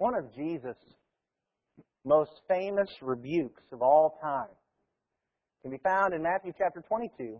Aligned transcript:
One 0.00 0.14
of 0.14 0.34
Jesus' 0.34 0.78
most 2.06 2.30
famous 2.48 2.88
rebukes 3.02 3.64
of 3.70 3.82
all 3.82 4.16
time 4.22 4.48
can 5.60 5.70
be 5.70 5.76
found 5.76 6.14
in 6.14 6.22
Matthew 6.22 6.54
chapter 6.56 6.80
22 6.80 7.38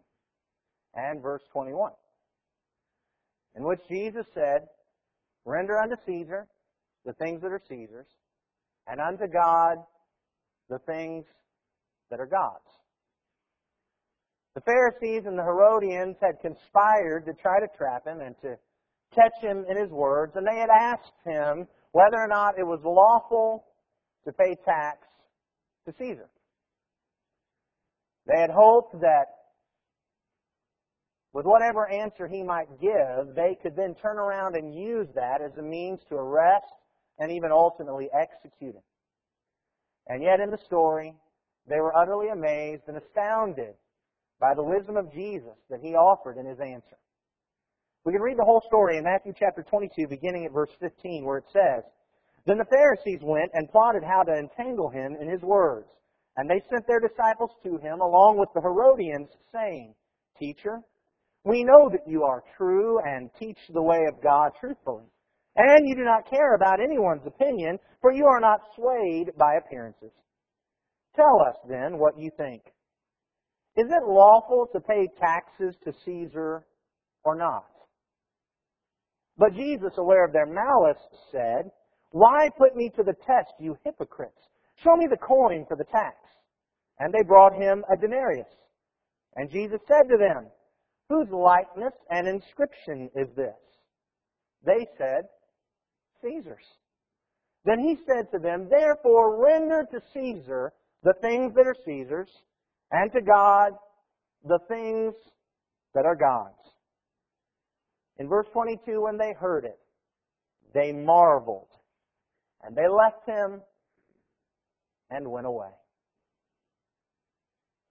and 0.94 1.22
verse 1.22 1.40
21, 1.54 1.92
in 3.56 3.64
which 3.64 3.80
Jesus 3.88 4.26
said, 4.34 4.68
Render 5.46 5.78
unto 5.78 5.96
Caesar 6.04 6.48
the 7.06 7.14
things 7.14 7.40
that 7.40 7.50
are 7.50 7.62
Caesar's, 7.66 8.08
and 8.86 9.00
unto 9.00 9.26
God 9.26 9.78
the 10.68 10.80
things 10.80 11.24
that 12.10 12.20
are 12.20 12.26
God's. 12.26 12.60
The 14.54 14.60
Pharisees 14.60 15.22
and 15.24 15.38
the 15.38 15.44
Herodians 15.44 16.16
had 16.20 16.38
conspired 16.42 17.24
to 17.24 17.32
try 17.40 17.58
to 17.58 17.68
trap 17.78 18.06
him 18.06 18.20
and 18.20 18.34
to 18.42 18.56
catch 19.14 19.40
him 19.40 19.64
in 19.66 19.78
his 19.78 19.88
words, 19.90 20.34
and 20.36 20.46
they 20.46 20.58
had 20.58 20.68
asked 20.68 21.16
him 21.24 21.66
whether 21.92 22.16
or 22.16 22.28
not 22.28 22.58
it 22.58 22.66
was 22.66 22.80
lawful 22.84 23.64
to 24.24 24.32
pay 24.32 24.56
tax 24.64 24.98
to 25.86 25.94
Caesar. 25.98 26.28
They 28.26 28.40
had 28.40 28.50
hoped 28.50 29.00
that 29.00 29.26
with 31.32 31.46
whatever 31.46 31.88
answer 31.88 32.26
he 32.26 32.42
might 32.42 32.68
give, 32.80 33.34
they 33.34 33.56
could 33.62 33.76
then 33.76 33.94
turn 33.94 34.18
around 34.18 34.56
and 34.56 34.74
use 34.74 35.08
that 35.14 35.40
as 35.40 35.56
a 35.58 35.62
means 35.62 36.00
to 36.08 36.16
arrest 36.16 36.66
and 37.18 37.30
even 37.30 37.50
ultimately 37.52 38.08
execute 38.12 38.74
him. 38.74 38.82
And 40.08 40.22
yet 40.22 40.40
in 40.40 40.50
the 40.50 40.58
story, 40.66 41.14
they 41.68 41.80
were 41.80 41.96
utterly 41.96 42.28
amazed 42.28 42.82
and 42.88 42.96
astounded 42.96 43.74
by 44.40 44.54
the 44.54 44.62
wisdom 44.62 44.96
of 44.96 45.12
Jesus 45.12 45.56
that 45.68 45.80
he 45.80 45.94
offered 45.94 46.36
in 46.36 46.46
his 46.46 46.58
answer. 46.58 46.96
We 48.04 48.12
can 48.12 48.22
read 48.22 48.38
the 48.38 48.44
whole 48.44 48.62
story 48.66 48.96
in 48.96 49.04
Matthew 49.04 49.34
chapter 49.38 49.62
22, 49.62 50.08
beginning 50.08 50.46
at 50.46 50.52
verse 50.52 50.70
15, 50.80 51.22
where 51.24 51.36
it 51.36 51.44
says, 51.52 51.84
Then 52.46 52.56
the 52.56 52.64
Pharisees 52.64 53.20
went 53.22 53.50
and 53.52 53.68
plotted 53.70 54.02
how 54.02 54.22
to 54.22 54.32
entangle 54.32 54.88
him 54.88 55.16
in 55.20 55.28
his 55.28 55.42
words. 55.42 55.88
And 56.36 56.48
they 56.48 56.62
sent 56.70 56.86
their 56.86 57.00
disciples 57.00 57.50
to 57.62 57.76
him, 57.76 58.00
along 58.00 58.38
with 58.38 58.48
the 58.54 58.62
Herodians, 58.62 59.28
saying, 59.52 59.94
Teacher, 60.38 60.80
we 61.44 61.62
know 61.62 61.90
that 61.90 62.08
you 62.08 62.22
are 62.22 62.42
true 62.56 63.00
and 63.00 63.28
teach 63.38 63.58
the 63.68 63.82
way 63.82 64.06
of 64.08 64.22
God 64.22 64.52
truthfully. 64.58 65.04
And 65.56 65.86
you 65.86 65.94
do 65.94 66.04
not 66.04 66.30
care 66.30 66.54
about 66.54 66.80
anyone's 66.80 67.26
opinion, 67.26 67.78
for 68.00 68.12
you 68.12 68.24
are 68.24 68.40
not 68.40 68.60
swayed 68.76 69.32
by 69.36 69.56
appearances. 69.56 70.12
Tell 71.14 71.42
us 71.46 71.56
then 71.68 71.98
what 71.98 72.18
you 72.18 72.30
think. 72.38 72.62
Is 73.76 73.86
it 73.90 74.08
lawful 74.08 74.68
to 74.72 74.80
pay 74.80 75.06
taxes 75.20 75.74
to 75.84 75.92
Caesar 76.06 76.64
or 77.24 77.34
not? 77.34 77.66
But 79.40 79.54
Jesus, 79.54 79.94
aware 79.96 80.22
of 80.22 80.34
their 80.34 80.44
malice, 80.44 81.00
said, 81.32 81.70
Why 82.10 82.50
put 82.58 82.76
me 82.76 82.90
to 82.94 83.02
the 83.02 83.14
test, 83.26 83.54
you 83.58 83.74
hypocrites? 83.86 84.38
Show 84.84 84.96
me 84.96 85.06
the 85.08 85.16
coin 85.16 85.64
for 85.66 85.78
the 85.78 85.84
tax. 85.84 86.16
And 86.98 87.10
they 87.12 87.22
brought 87.26 87.54
him 87.54 87.82
a 87.90 87.96
denarius. 87.96 88.52
And 89.36 89.50
Jesus 89.50 89.80
said 89.88 90.10
to 90.10 90.18
them, 90.18 90.46
Whose 91.08 91.30
likeness 91.30 91.94
and 92.10 92.28
inscription 92.28 93.08
is 93.16 93.28
this? 93.34 93.56
They 94.62 94.86
said, 94.98 95.22
Caesar's. 96.20 96.66
Then 97.64 97.78
he 97.78 97.96
said 98.06 98.30
to 98.32 98.38
them, 98.38 98.68
Therefore 98.68 99.42
render 99.42 99.86
to 99.90 100.00
Caesar 100.12 100.74
the 101.02 101.14
things 101.22 101.54
that 101.54 101.66
are 101.66 101.76
Caesar's, 101.86 102.30
and 102.92 103.10
to 103.12 103.22
God 103.22 103.72
the 104.44 104.58
things 104.68 105.14
that 105.94 106.04
are 106.04 106.16
God's. 106.16 106.59
In 108.20 108.28
verse 108.28 108.46
22, 108.52 109.00
when 109.00 109.16
they 109.16 109.32
heard 109.32 109.64
it, 109.64 109.78
they 110.74 110.92
marveled, 110.92 111.68
and 112.62 112.76
they 112.76 112.86
left 112.86 113.26
him 113.26 113.62
and 115.10 115.26
went 115.26 115.46
away. 115.46 115.70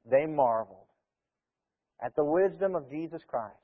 They 0.09 0.27
marveled 0.27 0.85
at 1.99 2.15
the 2.15 2.23
wisdom 2.23 2.75
of 2.75 2.87
Jesus 2.91 3.21
Christ. 3.27 3.55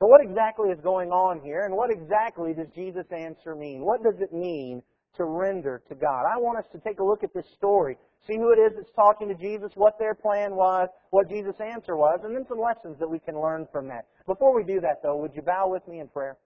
So 0.00 0.08
what 0.08 0.20
exactly 0.20 0.70
is 0.70 0.80
going 0.82 1.10
on 1.10 1.40
here, 1.40 1.64
and 1.64 1.74
what 1.76 1.90
exactly 1.90 2.52
does 2.52 2.66
Jesus' 2.74 3.06
answer 3.12 3.54
mean? 3.54 3.84
What 3.84 4.02
does 4.02 4.20
it 4.20 4.32
mean 4.32 4.82
to 5.16 5.24
render 5.24 5.82
to 5.88 5.94
God? 5.94 6.24
I 6.26 6.38
want 6.38 6.58
us 6.58 6.66
to 6.72 6.78
take 6.78 7.00
a 7.00 7.04
look 7.04 7.24
at 7.24 7.34
this 7.34 7.46
story, 7.56 7.96
see 8.26 8.36
who 8.36 8.52
it 8.52 8.58
is 8.58 8.72
that's 8.76 8.92
talking 8.94 9.28
to 9.28 9.34
Jesus, 9.34 9.72
what 9.74 9.98
their 9.98 10.14
plan 10.14 10.54
was, 10.54 10.88
what 11.10 11.28
Jesus' 11.28 11.56
answer 11.60 11.96
was, 11.96 12.20
and 12.24 12.34
then 12.34 12.44
some 12.48 12.60
lessons 12.60 12.98
that 12.98 13.08
we 13.08 13.18
can 13.18 13.40
learn 13.40 13.66
from 13.72 13.88
that. 13.88 14.06
Before 14.26 14.54
we 14.54 14.64
do 14.64 14.80
that, 14.80 15.02
though, 15.02 15.16
would 15.16 15.34
you 15.34 15.42
bow 15.42 15.68
with 15.68 15.86
me 15.88 16.00
in 16.00 16.08
prayer? 16.08 16.36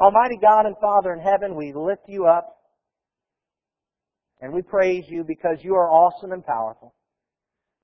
Almighty 0.00 0.38
God 0.40 0.66
and 0.66 0.76
Father 0.80 1.12
in 1.12 1.20
heaven, 1.20 1.54
we 1.54 1.72
lift 1.72 2.02
you 2.08 2.26
up 2.26 2.58
and 4.40 4.52
we 4.52 4.62
praise 4.62 5.04
you 5.08 5.24
because 5.24 5.58
you 5.62 5.74
are 5.74 5.88
awesome 5.88 6.32
and 6.32 6.44
powerful. 6.44 6.92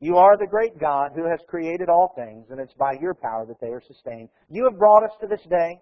You 0.00 0.16
are 0.16 0.36
the 0.36 0.46
great 0.46 0.78
God 0.78 1.12
who 1.14 1.24
has 1.28 1.40
created 1.48 1.88
all 1.88 2.12
things, 2.14 2.46
and 2.50 2.60
it's 2.60 2.74
by 2.74 2.92
your 3.00 3.14
power 3.14 3.46
that 3.46 3.60
they 3.60 3.68
are 3.68 3.82
sustained. 3.86 4.28
You 4.48 4.64
have 4.64 4.78
brought 4.78 5.04
us 5.04 5.10
to 5.20 5.26
this 5.26 5.44
day. 5.48 5.80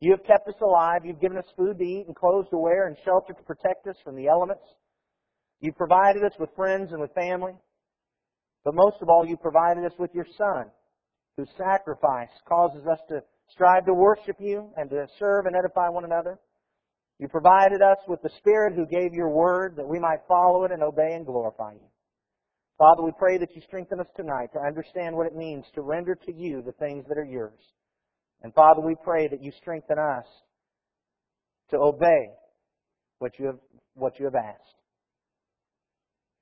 You 0.00 0.10
have 0.12 0.24
kept 0.24 0.48
us 0.48 0.60
alive. 0.60 1.04
You've 1.04 1.20
given 1.20 1.38
us 1.38 1.46
food 1.56 1.78
to 1.78 1.84
eat 1.84 2.06
and 2.06 2.14
clothes 2.14 2.46
to 2.50 2.58
wear 2.58 2.86
and 2.86 2.96
shelter 3.04 3.32
to 3.32 3.42
protect 3.42 3.86
us 3.86 3.96
from 4.04 4.16
the 4.16 4.28
elements. 4.28 4.64
You've 5.60 5.76
provided 5.76 6.22
us 6.22 6.32
with 6.38 6.50
friends 6.54 6.92
and 6.92 7.00
with 7.00 7.14
family. 7.14 7.54
But 8.64 8.74
most 8.74 8.96
of 9.00 9.08
all, 9.08 9.24
you 9.26 9.36
provided 9.36 9.84
us 9.84 9.96
with 9.98 10.10
your 10.14 10.26
Son, 10.36 10.66
whose 11.36 11.48
sacrifice 11.56 12.28
causes 12.46 12.86
us 12.86 12.98
to 13.08 13.22
strive 13.48 13.86
to 13.86 13.94
worship 13.94 14.36
you 14.38 14.70
and 14.76 14.90
to 14.90 15.06
serve 15.18 15.46
and 15.46 15.56
edify 15.56 15.88
one 15.88 16.04
another. 16.04 16.38
You 17.18 17.28
provided 17.28 17.80
us 17.80 17.98
with 18.06 18.20
the 18.22 18.30
Spirit 18.38 18.74
who 18.74 18.84
gave 18.86 19.14
your 19.14 19.30
word 19.30 19.76
that 19.76 19.88
we 19.88 19.98
might 19.98 20.26
follow 20.28 20.64
it 20.64 20.72
and 20.72 20.82
obey 20.82 21.14
and 21.14 21.24
glorify 21.24 21.72
you. 21.72 21.88
Father, 22.76 23.02
we 23.02 23.12
pray 23.18 23.38
that 23.38 23.54
you 23.54 23.62
strengthen 23.62 24.00
us 24.00 24.08
tonight 24.16 24.50
to 24.52 24.60
understand 24.60 25.16
what 25.16 25.26
it 25.26 25.34
means 25.34 25.64
to 25.74 25.80
render 25.80 26.14
to 26.14 26.34
you 26.34 26.60
the 26.60 26.72
things 26.72 27.06
that 27.08 27.16
are 27.16 27.24
yours. 27.24 27.58
And 28.42 28.54
Father, 28.54 28.80
we 28.80 28.94
pray 29.02 29.28
that 29.28 29.42
you 29.42 29.52
strengthen 29.58 29.98
us 29.98 30.26
to 31.70 31.78
obey 31.78 32.30
what 33.18 33.38
you 33.38 33.46
have, 33.46 33.58
what 33.94 34.18
you 34.18 34.24
have 34.26 34.34
asked. 34.34 34.62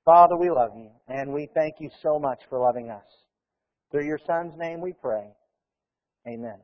Father, 0.03 0.37
we 0.37 0.51
love 0.51 0.71
you, 0.75 0.91
and 1.07 1.33
we 1.33 1.49
thank 1.55 1.75
you 1.79 1.89
so 2.03 2.19
much 2.19 2.39
for 2.49 2.59
loving 2.59 2.91
us. 2.91 3.03
Through 3.91 4.05
your 4.05 4.19
Son's 4.27 4.53
name 4.57 4.81
we 4.81 4.93
pray. 4.93 5.25
Amen. 6.27 6.59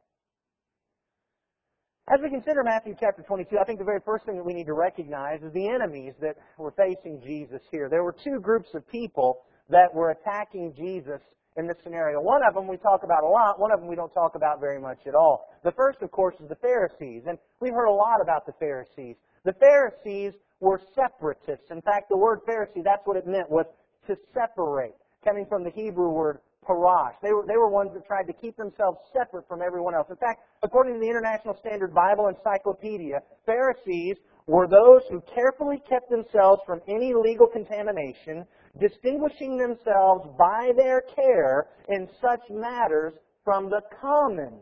As 2.11 2.19
we 2.21 2.29
consider 2.29 2.63
Matthew 2.63 2.93
chapter 2.99 3.21
22, 3.21 3.57
I 3.57 3.63
think 3.63 3.79
the 3.79 3.85
very 3.85 4.01
first 4.05 4.25
thing 4.25 4.35
that 4.35 4.45
we 4.45 4.53
need 4.53 4.65
to 4.65 4.73
recognize 4.73 5.41
is 5.41 5.53
the 5.53 5.69
enemies 5.69 6.13
that 6.19 6.35
were 6.57 6.71
facing 6.71 7.21
Jesus 7.23 7.61
here. 7.71 7.89
There 7.89 8.03
were 8.03 8.15
two 8.23 8.39
groups 8.41 8.69
of 8.73 8.87
people 8.89 9.43
that 9.69 9.93
were 9.93 10.11
attacking 10.11 10.73
Jesus 10.75 11.21
in 11.57 11.67
this 11.67 11.77
scenario. 11.83 12.21
One 12.21 12.41
of 12.47 12.53
them 12.53 12.67
we 12.67 12.77
talk 12.77 13.03
about 13.03 13.23
a 13.23 13.27
lot, 13.27 13.59
one 13.59 13.71
of 13.71 13.79
them 13.79 13.89
we 13.89 13.95
don't 13.95 14.13
talk 14.13 14.35
about 14.35 14.59
very 14.59 14.79
much 14.79 14.99
at 15.07 15.15
all. 15.15 15.49
The 15.63 15.71
first, 15.71 16.01
of 16.01 16.11
course, 16.11 16.35
is 16.39 16.47
the 16.47 16.55
Pharisees, 16.55 17.23
and 17.27 17.37
we've 17.59 17.73
heard 17.73 17.89
a 17.89 17.93
lot 17.93 18.21
about 18.21 18.45
the 18.45 18.53
Pharisees. 18.59 19.15
The 19.43 19.53
Pharisees 19.53 20.33
were 20.59 20.79
separatists. 20.95 21.71
In 21.71 21.81
fact, 21.81 22.09
the 22.09 22.17
word 22.17 22.39
Pharisee, 22.47 22.83
that's 22.83 23.05
what 23.05 23.17
it 23.17 23.27
meant, 23.27 23.49
was 23.49 23.65
to 24.07 24.15
separate, 24.33 24.95
coming 25.25 25.45
from 25.49 25.63
the 25.63 25.71
Hebrew 25.71 26.09
word 26.09 26.39
parash. 26.67 27.13
They 27.21 27.33
were, 27.33 27.43
they 27.47 27.57
were 27.57 27.69
ones 27.69 27.91
that 27.93 28.05
tried 28.05 28.27
to 28.27 28.33
keep 28.33 28.55
themselves 28.55 28.99
separate 29.11 29.47
from 29.47 29.61
everyone 29.61 29.95
else. 29.95 30.07
In 30.09 30.15
fact, 30.17 30.41
according 30.63 30.93
to 30.93 30.99
the 30.99 31.09
International 31.09 31.57
Standard 31.59 31.93
Bible 31.93 32.27
Encyclopedia, 32.27 33.19
Pharisees 33.45 34.17
were 34.47 34.67
those 34.67 35.01
who 35.09 35.21
carefully 35.33 35.81
kept 35.89 36.09
themselves 36.09 36.61
from 36.65 36.81
any 36.87 37.13
legal 37.13 37.47
contamination, 37.47 38.45
distinguishing 38.79 39.57
themselves 39.57 40.27
by 40.37 40.71
their 40.75 41.01
care 41.15 41.67
in 41.89 42.07
such 42.21 42.41
matters 42.49 43.13
from 43.43 43.69
the 43.69 43.81
common 43.99 44.59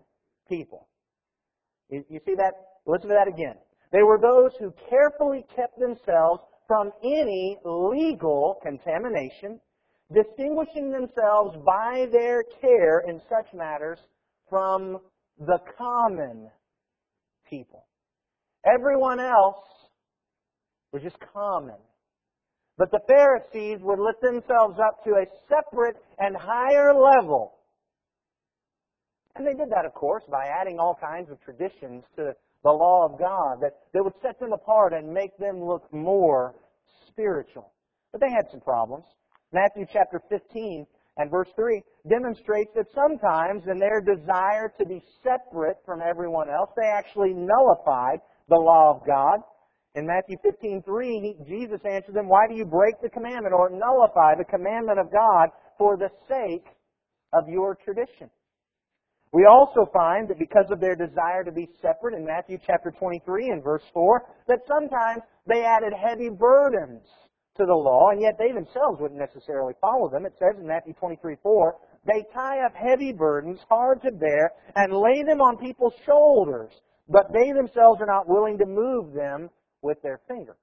people. 0.48 0.88
You, 1.90 2.04
you 2.10 2.20
see 2.26 2.36
that? 2.36 2.54
Listen 2.86 3.10
to 3.10 3.16
that 3.16 3.28
again. 3.28 3.56
They 3.92 4.04
were 4.04 4.20
those 4.20 4.52
who 4.60 4.74
carefully 4.90 5.46
kept 5.56 5.80
themselves 5.80 6.42
from 6.68 6.92
any 7.04 7.58
legal 7.66 8.60
contamination, 8.64 9.60
distinguishing 10.14 10.92
themselves 10.92 11.58
by 11.66 12.08
their 12.12 12.44
care 12.62 13.00
in 13.08 13.20
such 13.30 13.52
matters 13.54 14.00
from 14.50 15.00
the 15.40 15.60
common 15.78 16.50
people. 17.50 17.86
Everyone 18.66 19.20
else 19.20 19.64
was 20.92 21.02
just 21.02 21.18
common. 21.34 21.76
But 22.80 22.92
the 22.92 23.02
Pharisees 23.10 23.80
would 23.82 24.00
lift 24.00 24.22
themselves 24.22 24.80
up 24.80 25.04
to 25.04 25.12
a 25.12 25.26
separate 25.50 25.98
and 26.18 26.34
higher 26.36 26.94
level. 26.94 27.56
And 29.36 29.46
they 29.46 29.54
did 29.54 29.70
that, 29.70 29.86
of 29.86 29.94
course, 29.94 30.24
by 30.32 30.46
adding 30.48 30.80
all 30.80 30.98
kinds 31.00 31.30
of 31.30 31.42
traditions 31.42 32.06
to 32.16 32.32
the 32.64 32.72
law 32.72 33.06
of 33.06 33.20
God 33.20 33.60
that, 33.62 33.74
that 33.94 34.02
would 34.02 34.14
set 34.22 34.40
them 34.40 34.54
apart 34.54 34.94
and 34.94 35.14
make 35.14 35.38
them 35.38 35.62
look 35.62 35.92
more 35.94 36.56
spiritual. 37.10 37.74
But 38.14 38.22
they 38.22 38.32
had 38.32 38.50
some 38.50 38.62
problems. 38.62 39.04
Matthew 39.52 39.86
chapter 39.92 40.22
15 40.30 40.88
and 41.18 41.30
verse 41.30 41.50
3 41.58 41.82
demonstrates 42.10 42.72
that 42.76 42.88
sometimes 42.96 43.64
in 43.70 43.78
their 43.78 44.00
desire 44.00 44.72
to 44.80 44.86
be 44.86 45.04
separate 45.22 45.78
from 45.86 46.00
everyone 46.02 46.50
else, 46.50 46.70
they 46.78 46.88
actually 46.88 47.34
nullified 47.34 48.20
the 48.48 48.56
law 48.56 48.96
of 48.96 49.06
God. 49.06 49.40
In 49.96 50.06
Matthew 50.06 50.38
15:3, 50.38 51.46
Jesus 51.46 51.84
answered 51.84 52.14
them, 52.14 52.30
"Why 52.30 52.48
do 52.48 52.54
you 52.54 52.66
break 52.66 53.02
the 53.02 53.10
commandment 53.10 53.56
or 53.56 53.70
nullify 53.70 54.36
the 54.36 54.46
commandment 54.46 55.00
of 55.00 55.12
God 55.12 55.50
for 55.78 55.98
the 55.98 56.12
sake 56.28 56.68
of 57.34 57.50
your 57.50 57.76
tradition?" 57.76 58.30
We 59.32 59.46
also 59.46 59.86
find 59.86 60.28
that 60.28 60.40
because 60.40 60.70
of 60.72 60.80
their 60.80 60.96
desire 60.96 61.44
to 61.44 61.52
be 61.52 61.68
separate 61.82 62.16
in 62.16 62.26
Matthew 62.26 62.58
chapter 62.66 62.92
23 62.92 63.50
and 63.50 63.64
verse 63.64 63.88
4, 63.94 64.26
that 64.48 64.66
sometimes 64.66 65.22
they 65.46 65.64
added 65.64 65.94
heavy 65.94 66.30
burdens 66.30 67.08
to 67.56 67.66
the 67.66 67.76
law, 67.76 68.10
and 68.10 68.22
yet 68.22 68.38
they 68.38 68.52
themselves 68.52 69.00
wouldn't 69.00 69.20
necessarily 69.20 69.74
follow 69.82 70.10
them. 70.10 70.26
It 70.26 70.38
says 70.38 70.58
in 70.58 70.66
Matthew 70.66 70.94
23, 70.94 71.36
4, 71.36 71.76
they 72.06 72.24
tie 72.34 72.66
up 72.66 72.74
heavy 72.74 73.12
burdens, 73.12 73.64
hard 73.70 74.02
to 74.02 74.12
bear, 74.12 74.52
and 74.76 74.94
lay 74.94 75.22
them 75.24 75.42
on 75.42 75.58
people's 75.58 75.96
shoulders, 76.06 76.82
but 77.08 77.32
they 77.32 77.52
themselves 77.52 78.02
are 78.02 78.08
not 78.08 78.28
willing 78.28 78.58
to 78.58 78.66
move 78.66 79.14
them 79.14 79.50
with 79.82 80.02
their 80.02 80.22
finger. 80.28 80.58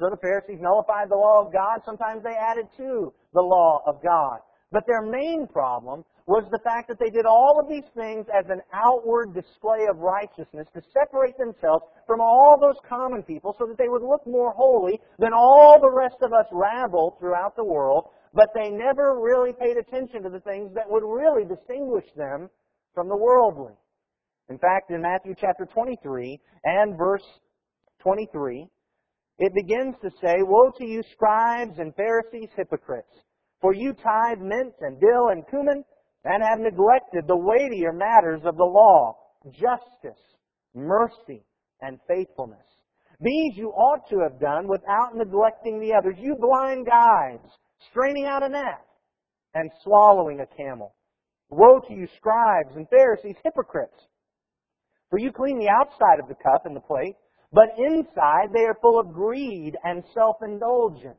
So 0.00 0.08
the 0.08 0.16
Pharisees 0.16 0.60
nullified 0.60 1.10
the 1.10 1.16
law 1.16 1.44
of 1.44 1.52
God. 1.52 1.80
Sometimes 1.84 2.22
they 2.22 2.34
added 2.34 2.66
to 2.78 3.12
the 3.34 3.42
law 3.42 3.82
of 3.86 4.02
God. 4.02 4.38
But 4.72 4.86
their 4.86 5.02
main 5.02 5.46
problem 5.46 6.04
was 6.26 6.44
the 6.50 6.62
fact 6.62 6.88
that 6.88 6.98
they 6.98 7.10
did 7.10 7.26
all 7.26 7.58
of 7.60 7.68
these 7.68 7.88
things 7.96 8.24
as 8.32 8.46
an 8.48 8.62
outward 8.72 9.34
display 9.34 9.86
of 9.90 9.98
righteousness 9.98 10.68
to 10.72 10.80
separate 10.94 11.36
themselves 11.36 11.84
from 12.06 12.20
all 12.20 12.56
those 12.58 12.78
common 12.88 13.22
people 13.24 13.54
so 13.58 13.66
that 13.66 13.76
they 13.76 13.88
would 13.88 14.02
look 14.02 14.24
more 14.26 14.52
holy 14.52 15.00
than 15.18 15.32
all 15.34 15.80
the 15.80 15.90
rest 15.90 16.22
of 16.22 16.32
us 16.32 16.46
rabble 16.52 17.16
throughout 17.18 17.56
the 17.56 17.64
world, 17.64 18.10
but 18.32 18.48
they 18.54 18.70
never 18.70 19.18
really 19.20 19.52
paid 19.52 19.76
attention 19.76 20.22
to 20.22 20.30
the 20.30 20.40
things 20.40 20.70
that 20.72 20.88
would 20.88 21.02
really 21.02 21.44
distinguish 21.44 22.06
them 22.16 22.48
from 22.94 23.08
the 23.08 23.16
worldly. 23.16 23.74
In 24.48 24.58
fact, 24.58 24.90
in 24.90 25.02
Matthew 25.02 25.34
chapter 25.38 25.66
23 25.66 26.38
and 26.64 26.96
verse 26.96 27.26
23, 28.02 28.68
it 29.38 29.54
begins 29.54 29.94
to 30.02 30.10
say, 30.20 30.36
Woe 30.42 30.70
to 30.78 30.84
you 30.84 31.02
scribes 31.12 31.78
and 31.78 31.94
Pharisees, 31.94 32.50
hypocrites! 32.56 33.12
For 33.60 33.74
you 33.74 33.92
tithe 33.92 34.40
mint 34.40 34.74
and 34.80 35.00
dill 35.00 35.28
and 35.28 35.46
cumin, 35.48 35.84
and 36.24 36.42
have 36.42 36.60
neglected 36.60 37.24
the 37.26 37.36
weightier 37.36 37.92
matters 37.92 38.42
of 38.44 38.56
the 38.56 38.64
law, 38.64 39.16
justice, 39.50 40.20
mercy, 40.74 41.44
and 41.80 41.98
faithfulness. 42.06 42.64
These 43.20 43.56
you 43.56 43.68
ought 43.68 44.08
to 44.10 44.20
have 44.20 44.40
done 44.40 44.66
without 44.66 45.14
neglecting 45.14 45.80
the 45.80 45.94
others. 45.94 46.16
You 46.18 46.36
blind 46.38 46.86
guides, 46.86 47.48
straining 47.90 48.26
out 48.26 48.42
a 48.42 48.48
gnat 48.48 48.84
and 49.54 49.70
swallowing 49.82 50.40
a 50.40 50.56
camel. 50.56 50.94
Woe 51.50 51.80
to 51.80 51.94
you, 51.94 52.06
scribes 52.16 52.76
and 52.76 52.88
Pharisees, 52.88 53.36
hypocrites! 53.42 54.06
For 55.10 55.18
you 55.18 55.32
clean 55.32 55.58
the 55.58 55.68
outside 55.68 56.20
of 56.20 56.28
the 56.28 56.36
cup 56.36 56.66
and 56.66 56.76
the 56.76 56.80
plate, 56.80 57.16
but 57.52 57.68
inside 57.78 58.52
they 58.52 58.64
are 58.64 58.78
full 58.80 58.98
of 58.98 59.12
greed 59.12 59.76
and 59.84 60.04
self-indulgence. 60.14 61.16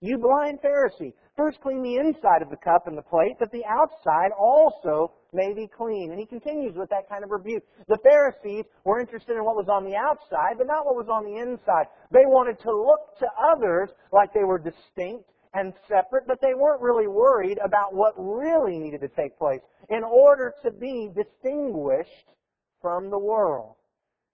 You 0.00 0.18
blind 0.18 0.60
Pharisee, 0.60 1.12
First 1.38 1.60
clean 1.60 1.82
the 1.84 1.98
inside 1.98 2.42
of 2.42 2.50
the 2.50 2.56
cup 2.56 2.88
and 2.88 2.98
the 2.98 3.02
plate, 3.02 3.38
that 3.38 3.52
the 3.52 3.64
outside 3.64 4.32
also 4.36 5.12
may 5.32 5.54
be 5.54 5.68
clean. 5.68 6.10
And 6.10 6.18
he 6.18 6.26
continues 6.26 6.74
with 6.74 6.90
that 6.90 7.08
kind 7.08 7.22
of 7.22 7.30
rebuke. 7.30 7.62
The 7.86 7.98
Pharisees 8.02 8.64
were 8.84 8.98
interested 8.98 9.36
in 9.36 9.44
what 9.44 9.54
was 9.54 9.68
on 9.70 9.84
the 9.84 9.94
outside, 9.94 10.58
but 10.58 10.66
not 10.66 10.84
what 10.84 10.96
was 10.96 11.06
on 11.08 11.22
the 11.22 11.38
inside. 11.38 11.86
They 12.10 12.26
wanted 12.26 12.58
to 12.62 12.74
look 12.74 13.16
to 13.20 13.26
others 13.40 13.90
like 14.12 14.34
they 14.34 14.42
were 14.42 14.58
distinct 14.58 15.30
and 15.54 15.72
separate, 15.86 16.26
but 16.26 16.40
they 16.42 16.54
weren't 16.54 16.82
really 16.82 17.06
worried 17.06 17.58
about 17.64 17.94
what 17.94 18.14
really 18.18 18.80
needed 18.80 19.00
to 19.02 19.08
take 19.08 19.38
place 19.38 19.60
in 19.90 20.02
order 20.02 20.52
to 20.64 20.72
be 20.72 21.08
distinguished 21.14 22.34
from 22.82 23.10
the 23.10 23.18
world 23.18 23.77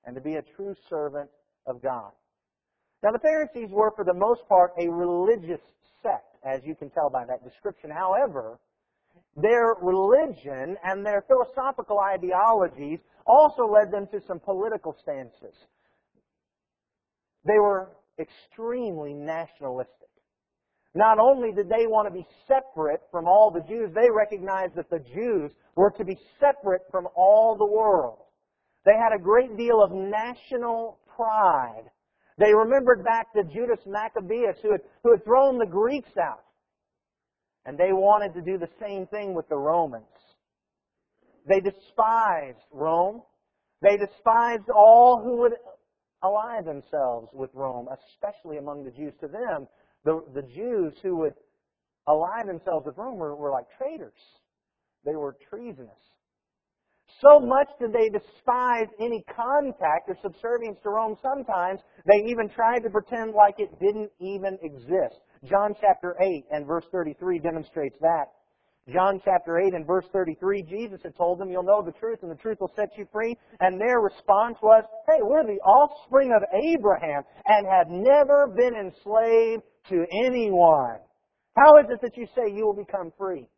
and 0.06 0.14
to 0.14 0.20
be 0.20 0.36
a 0.36 0.42
true 0.56 0.74
servant 0.88 1.30
of 1.66 1.82
God. 1.82 2.12
Now, 3.02 3.12
the 3.12 3.18
Pharisees 3.18 3.70
were, 3.70 3.92
for 3.94 4.04
the 4.04 4.14
most 4.14 4.48
part, 4.48 4.72
a 4.78 4.88
religious 4.88 5.60
sect 6.02 6.36
as 6.44 6.60
you 6.64 6.74
can 6.74 6.90
tell 6.90 7.10
by 7.10 7.24
that 7.26 7.44
description. 7.44 7.90
However, 7.90 8.58
their 9.36 9.74
religion 9.80 10.76
and 10.84 11.04
their 11.04 11.22
philosophical 11.22 11.98
ideologies 11.98 13.00
also 13.26 13.66
led 13.66 13.90
them 13.90 14.06
to 14.12 14.20
some 14.26 14.40
political 14.40 14.96
stances. 15.02 15.54
They 17.44 17.58
were 17.58 17.90
extremely 18.18 19.12
nationalistic. 19.12 20.08
Not 20.94 21.18
only 21.18 21.52
did 21.52 21.68
they 21.68 21.86
want 21.86 22.06
to 22.06 22.14
be 22.14 22.26
separate 22.46 23.02
from 23.10 23.26
all 23.26 23.50
the 23.50 23.62
Jews, 23.68 23.90
they 23.94 24.08
recognized 24.10 24.76
that 24.76 24.90
the 24.90 25.00
Jews 25.00 25.50
were 25.74 25.90
to 25.90 26.04
be 26.04 26.16
separate 26.38 26.82
from 26.90 27.08
all 27.16 27.56
the 27.56 27.66
world. 27.66 28.18
They 28.84 28.92
had 28.92 29.12
a 29.14 29.22
great 29.22 29.56
deal 29.56 29.82
of 29.82 29.92
national 29.92 30.98
pride 31.16 31.90
they 32.38 32.52
remembered 32.52 33.04
back 33.04 33.32
to 33.34 33.44
Judas 33.44 33.78
Maccabeus 33.86 34.56
who 34.62 34.72
had, 34.72 34.81
who 35.02 35.12
had 35.12 35.25
thrown 35.25 35.58
the 35.58 35.66
Greeks 35.66 36.16
out. 36.20 36.42
And 37.64 37.78
they 37.78 37.92
wanted 37.92 38.34
to 38.34 38.42
do 38.42 38.58
the 38.58 38.69
same 38.81 39.06
thing 39.06 39.34
with 39.34 39.48
the 39.48 39.56
Romans. 39.56 40.04
They 41.48 41.60
despised 41.60 42.58
Rome. 42.72 43.22
They 43.82 43.96
despised 43.96 44.69
all 44.75 45.22
who 45.22 45.36
would 45.42 45.52
ally 46.22 46.60
themselves 46.62 47.28
with 47.32 47.50
Rome, 47.54 47.88
especially 47.92 48.58
among 48.58 48.84
the 48.84 48.90
Jews. 48.90 49.12
To 49.20 49.28
them, 49.28 49.69
the, 50.04 50.25
the 50.34 50.42
Jews 50.42 50.94
who 51.02 51.16
would 51.19 51.34
ally 52.08 52.42
themselves 52.44 52.86
with 52.86 52.98
Rome 52.98 53.16
were, 53.16 53.36
were 53.36 53.50
like 53.50 53.66
traitors. 53.78 54.12
They 55.04 55.16
were 55.16 55.36
treasonous. 55.48 55.90
So 57.20 57.38
much 57.40 57.69
did 57.78 57.93
they 57.93 58.08
despise 58.08 58.88
any 59.00 59.25
contact 59.34 60.08
or 60.08 60.16
subservience 60.22 60.78
to 60.82 60.90
Rome 60.90 61.16
sometimes, 61.22 61.81
they 62.06 62.28
even 62.28 62.49
tried 62.49 62.81
to 62.81 62.90
pretend 62.90 63.34
like 63.34 63.55
it 63.58 63.70
didn't 63.81 64.11
even 64.20 64.58
exist. 64.62 65.20
John 65.44 65.75
chapter 65.81 66.16
8 66.20 66.44
and 66.50 66.66
verse 66.66 66.84
33 66.90 67.38
demonstrates 67.38 67.96
that. 68.00 68.26
John 68.93 69.19
chapter 69.25 69.58
8 69.58 69.72
and 69.72 69.87
verse 69.87 70.05
33, 70.12 70.62
Jesus 70.62 71.00
had 71.02 71.16
told 71.16 71.38
them, 71.38 71.50
You'll 71.50 71.62
know 71.62 71.82
the 71.82 71.93
truth, 71.93 72.19
and 72.22 72.31
the 72.31 72.37
truth 72.37 72.58
will 72.61 72.72
set 72.76 72.90
you 72.99 73.06
free. 73.11 73.34
And 73.60 73.81
their 73.81 74.00
response 74.00 74.58
was, 74.62 74.84
Hey, 75.08 75.20
we're 75.22 75.46
the 75.46 75.60
offspring 75.60 76.32
of 76.37 76.43
Abraham 76.52 77.22
and 77.46 77.67
have 77.67 77.88
never 77.88 78.46
been 78.46 78.75
enslaved 78.75 79.62
to 79.88 80.05
anyone. 80.26 80.99
How 81.56 81.78
is 81.78 81.87
it 81.88 82.00
that 82.02 82.17
you 82.17 82.26
say 82.34 82.52
you 82.52 82.67
will 82.67 82.75
become 82.75 83.10
free? 83.17 83.49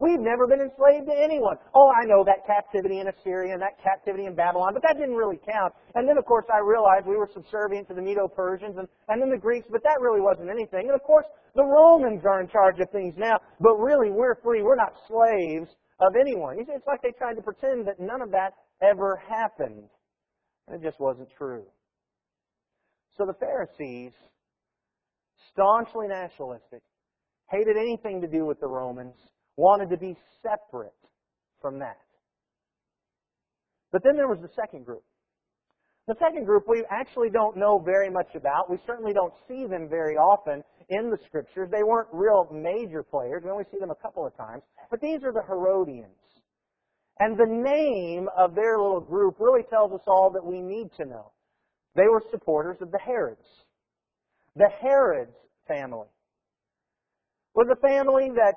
We've 0.00 0.18
never 0.18 0.48
been 0.48 0.60
enslaved 0.60 1.06
to 1.06 1.14
anyone. 1.14 1.56
Oh, 1.72 1.88
I 1.88 2.04
know 2.04 2.24
that 2.24 2.42
captivity 2.46 2.98
in 2.98 3.06
Assyria 3.06 3.54
and 3.54 3.62
that 3.62 3.78
captivity 3.80 4.26
in 4.26 4.34
Babylon, 4.34 4.74
but 4.74 4.82
that 4.82 4.98
didn't 4.98 5.14
really 5.14 5.38
count. 5.46 5.72
And 5.94 6.08
then, 6.08 6.18
of 6.18 6.24
course, 6.26 6.46
I 6.52 6.58
realized 6.58 7.06
we 7.06 7.16
were 7.16 7.30
subservient 7.32 7.86
to 7.88 7.94
the 7.94 8.02
Medo-Persians 8.02 8.74
and, 8.76 8.88
and 9.06 9.22
then 9.22 9.30
the 9.30 9.38
Greeks, 9.38 9.68
but 9.70 9.84
that 9.84 10.00
really 10.00 10.20
wasn't 10.20 10.50
anything. 10.50 10.90
And 10.90 10.94
of 10.94 11.02
course, 11.02 11.26
the 11.54 11.62
Romans 11.62 12.22
are 12.26 12.40
in 12.40 12.48
charge 12.48 12.80
of 12.80 12.90
things 12.90 13.14
now, 13.16 13.38
but 13.60 13.76
really 13.76 14.10
we're 14.10 14.34
free. 14.42 14.62
We're 14.62 14.74
not 14.74 14.94
slaves 15.06 15.70
of 16.00 16.16
anyone. 16.20 16.58
It's 16.58 16.86
like 16.88 17.00
they 17.02 17.12
tried 17.16 17.34
to 17.34 17.42
pretend 17.42 17.86
that 17.86 18.00
none 18.00 18.20
of 18.20 18.32
that 18.32 18.54
ever 18.82 19.22
happened. 19.28 19.86
And 20.66 20.82
it 20.82 20.84
just 20.84 20.98
wasn't 20.98 21.28
true. 21.38 21.62
So 23.16 23.24
the 23.26 23.34
Pharisees, 23.38 24.12
staunchly 25.52 26.08
nationalistic, 26.08 26.82
hated 27.48 27.76
anything 27.76 28.20
to 28.22 28.26
do 28.26 28.44
with 28.44 28.58
the 28.58 28.66
Romans, 28.66 29.14
wanted 29.56 29.90
to 29.90 29.96
be 29.96 30.16
separate 30.42 30.92
from 31.60 31.78
that. 31.78 31.98
But 33.92 34.02
then 34.02 34.16
there 34.16 34.28
was 34.28 34.38
the 34.42 34.50
second 34.54 34.84
group. 34.84 35.04
The 36.06 36.16
second 36.18 36.44
group 36.44 36.64
we 36.68 36.84
actually 36.90 37.30
don't 37.30 37.56
know 37.56 37.78
very 37.78 38.10
much 38.10 38.34
about. 38.34 38.70
We 38.70 38.78
certainly 38.86 39.14
don't 39.14 39.32
see 39.48 39.66
them 39.66 39.88
very 39.88 40.16
often 40.16 40.62
in 40.90 41.10
the 41.10 41.16
scriptures. 41.26 41.70
They 41.70 41.82
weren't 41.82 42.08
real 42.12 42.46
major 42.52 43.02
players. 43.02 43.42
We 43.44 43.50
only 43.50 43.64
see 43.72 43.78
them 43.78 43.90
a 43.90 43.94
couple 43.94 44.26
of 44.26 44.36
times. 44.36 44.62
But 44.90 45.00
these 45.00 45.22
are 45.24 45.32
the 45.32 45.42
Herodians. 45.46 46.10
And 47.20 47.38
the 47.38 47.46
name 47.46 48.28
of 48.36 48.54
their 48.54 48.76
little 48.78 49.00
group 49.00 49.36
really 49.38 49.62
tells 49.70 49.92
us 49.92 50.02
all 50.06 50.30
that 50.34 50.44
we 50.44 50.60
need 50.60 50.90
to 50.98 51.06
know. 51.06 51.32
They 51.94 52.08
were 52.10 52.22
supporters 52.30 52.76
of 52.80 52.90
the 52.90 52.98
Herods. 52.98 53.46
The 54.56 54.68
Herods 54.80 55.36
family 55.66 56.08
was 57.54 57.68
a 57.70 57.76
family 57.76 58.30
that 58.34 58.54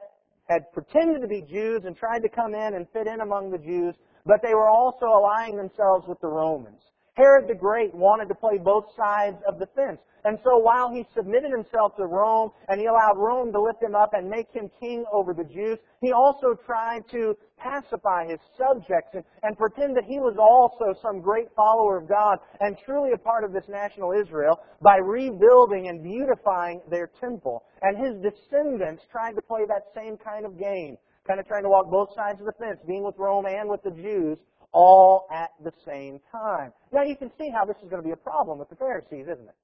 had 0.49 0.71
pretended 0.73 1.21
to 1.21 1.27
be 1.27 1.41
Jews 1.41 1.83
and 1.85 1.95
tried 1.95 2.23
to 2.23 2.29
come 2.29 2.55
in 2.55 2.75
and 2.75 2.87
fit 2.93 3.07
in 3.07 3.21
among 3.21 3.51
the 3.51 3.57
Jews, 3.57 3.95
but 4.25 4.41
they 4.41 4.53
were 4.53 4.69
also 4.69 5.05
allying 5.07 5.57
themselves 5.57 6.07
with 6.07 6.19
the 6.21 6.27
Romans. 6.27 6.81
Herod 7.15 7.47
the 7.47 7.55
Great 7.55 7.93
wanted 7.93 8.29
to 8.29 8.35
play 8.35 8.57
both 8.57 8.85
sides 8.95 9.37
of 9.47 9.59
the 9.59 9.67
fence. 9.75 9.99
And 10.27 10.37
so 10.43 10.57
while 10.57 10.91
he 10.91 11.07
submitted 11.15 11.51
himself 11.51 11.95
to 11.95 12.05
Rome 12.05 12.51
and 12.67 12.81
he 12.81 12.87
allowed 12.87 13.15
Rome 13.15 13.53
to 13.53 13.61
lift 13.61 13.81
him 13.81 13.95
up 13.95 14.11
and 14.11 14.29
make 14.29 14.51
him 14.51 14.69
king 14.77 15.05
over 15.13 15.33
the 15.33 15.45
Jews, 15.45 15.79
he 16.01 16.11
also 16.11 16.53
tried 16.65 17.07
to 17.11 17.33
pacify 17.57 18.27
his 18.27 18.39
subjects 18.57 19.11
and, 19.13 19.23
and 19.43 19.57
pretend 19.57 19.95
that 19.95 20.03
he 20.03 20.19
was 20.19 20.35
also 20.35 20.99
some 21.01 21.21
great 21.21 21.47
follower 21.55 21.95
of 21.95 22.09
God 22.09 22.39
and 22.59 22.75
truly 22.85 23.11
a 23.13 23.17
part 23.17 23.45
of 23.45 23.53
this 23.53 23.63
national 23.69 24.11
Israel 24.11 24.59
by 24.81 24.97
rebuilding 24.97 25.87
and 25.87 26.03
beautifying 26.03 26.81
their 26.91 27.09
temple. 27.21 27.63
And 27.81 27.95
his 27.95 28.19
descendants 28.19 29.03
tried 29.09 29.35
to 29.35 29.41
play 29.41 29.61
that 29.69 29.95
same 29.95 30.17
kind 30.17 30.45
of 30.45 30.59
game, 30.59 30.97
kind 31.25 31.39
of 31.39 31.47
trying 31.47 31.63
to 31.63 31.69
walk 31.69 31.89
both 31.89 32.09
sides 32.13 32.41
of 32.41 32.47
the 32.47 32.57
fence, 32.59 32.79
being 32.85 33.05
with 33.05 33.15
Rome 33.17 33.45
and 33.45 33.69
with 33.69 33.81
the 33.81 33.91
Jews, 33.91 34.37
all 34.73 35.25
at 35.31 35.51
the 35.63 35.71
same 35.87 36.19
time. 36.33 36.73
Now 36.91 37.03
you 37.03 37.15
can 37.15 37.31
see 37.39 37.49
how 37.49 37.63
this 37.63 37.77
is 37.81 37.89
going 37.89 38.03
to 38.03 38.05
be 38.05 38.11
a 38.11 38.17
problem 38.17 38.59
with 38.59 38.67
the 38.67 38.75
Pharisees, 38.75 39.23
isn't 39.23 39.47
it? 39.47 39.55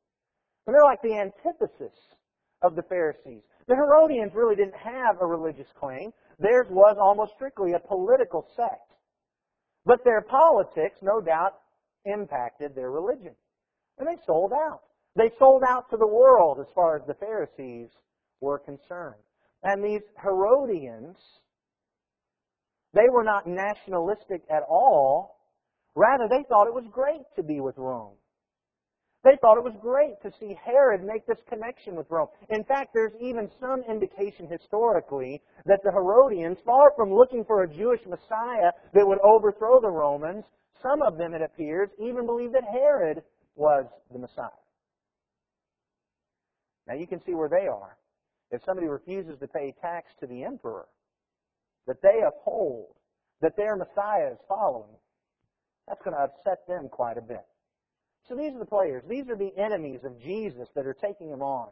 And 0.65 0.73
they're 0.73 0.83
like 0.83 1.01
the 1.01 1.15
antithesis 1.19 1.95
of 2.61 2.75
the 2.75 2.83
Pharisees. 2.83 3.43
The 3.67 3.75
Herodians 3.75 4.31
really 4.33 4.55
didn't 4.55 4.75
have 4.75 5.17
a 5.21 5.25
religious 5.25 5.67
claim. 5.79 6.11
Theirs 6.39 6.67
was 6.69 6.97
almost 6.99 7.33
strictly 7.35 7.73
a 7.73 7.79
political 7.79 8.47
sect. 8.55 8.91
But 9.85 10.03
their 10.03 10.21
politics, 10.21 10.97
no 11.01 11.21
doubt, 11.21 11.59
impacted 12.05 12.75
their 12.75 12.91
religion. 12.91 13.35
And 13.97 14.07
they 14.07 14.17
sold 14.25 14.53
out. 14.53 14.81
They 15.15 15.29
sold 15.37 15.63
out 15.67 15.89
to 15.91 15.97
the 15.97 16.07
world 16.07 16.59
as 16.59 16.67
far 16.73 16.97
as 16.97 17.05
the 17.05 17.13
Pharisees 17.13 17.89
were 18.41 18.59
concerned. 18.59 19.21
And 19.63 19.83
these 19.83 20.01
Herodians, 20.21 21.17
they 22.93 23.09
were 23.11 23.23
not 23.23 23.47
nationalistic 23.47 24.41
at 24.49 24.63
all. 24.67 25.39
Rather, 25.95 26.27
they 26.29 26.43
thought 26.49 26.67
it 26.67 26.73
was 26.73 26.87
great 26.91 27.21
to 27.35 27.43
be 27.43 27.59
with 27.59 27.77
Rome. 27.77 28.15
They 29.23 29.37
thought 29.39 29.57
it 29.57 29.63
was 29.63 29.75
great 29.81 30.21
to 30.21 30.37
see 30.37 30.57
Herod 30.65 31.03
make 31.03 31.25
this 31.25 31.37
connection 31.49 31.95
with 31.95 32.07
Rome. 32.09 32.27
In 32.49 32.63
fact, 32.65 32.93
there's 32.93 33.13
even 33.21 33.49
some 33.59 33.81
indication 33.89 34.47
historically 34.49 35.41
that 35.65 35.79
the 35.83 35.91
Herodians, 35.91 36.57
far 36.65 36.91
from 36.97 37.13
looking 37.13 37.45
for 37.45 37.63
a 37.63 37.67
Jewish 37.67 38.01
Messiah 38.05 38.71
that 38.93 39.07
would 39.07 39.19
overthrow 39.23 39.79
the 39.79 39.89
Romans, 39.89 40.43
some 40.81 41.01
of 41.01 41.17
them, 41.17 41.33
it 41.33 41.41
appears, 41.41 41.89
even 41.99 42.25
believed 42.25 42.53
that 42.53 42.65
Herod 42.69 43.23
was 43.55 43.85
the 44.11 44.19
Messiah. 44.19 44.49
Now 46.85 46.95
you 46.95 47.07
can 47.07 47.23
see 47.25 47.33
where 47.33 47.47
they 47.47 47.67
are. 47.67 47.97
If 48.51 48.61
somebody 48.65 48.87
refuses 48.87 49.39
to 49.39 49.47
pay 49.47 49.73
tax 49.81 50.07
to 50.19 50.27
the 50.27 50.43
emperor 50.43 50.85
that 51.87 52.01
they 52.01 52.21
uphold, 52.27 52.95
that 53.41 53.55
their 53.55 53.77
Messiah 53.77 54.31
is 54.33 54.37
following, 54.49 54.95
that's 55.87 56.01
going 56.03 56.15
to 56.15 56.23
upset 56.23 56.67
them 56.67 56.89
quite 56.89 57.17
a 57.17 57.21
bit. 57.21 57.45
So 58.27 58.35
these 58.35 58.53
are 58.53 58.59
the 58.59 58.65
players. 58.65 59.03
These 59.07 59.29
are 59.29 59.35
the 59.35 59.51
enemies 59.57 59.99
of 60.03 60.21
Jesus 60.21 60.67
that 60.75 60.85
are 60.85 60.93
taking 60.93 61.29
him 61.29 61.41
on. 61.41 61.69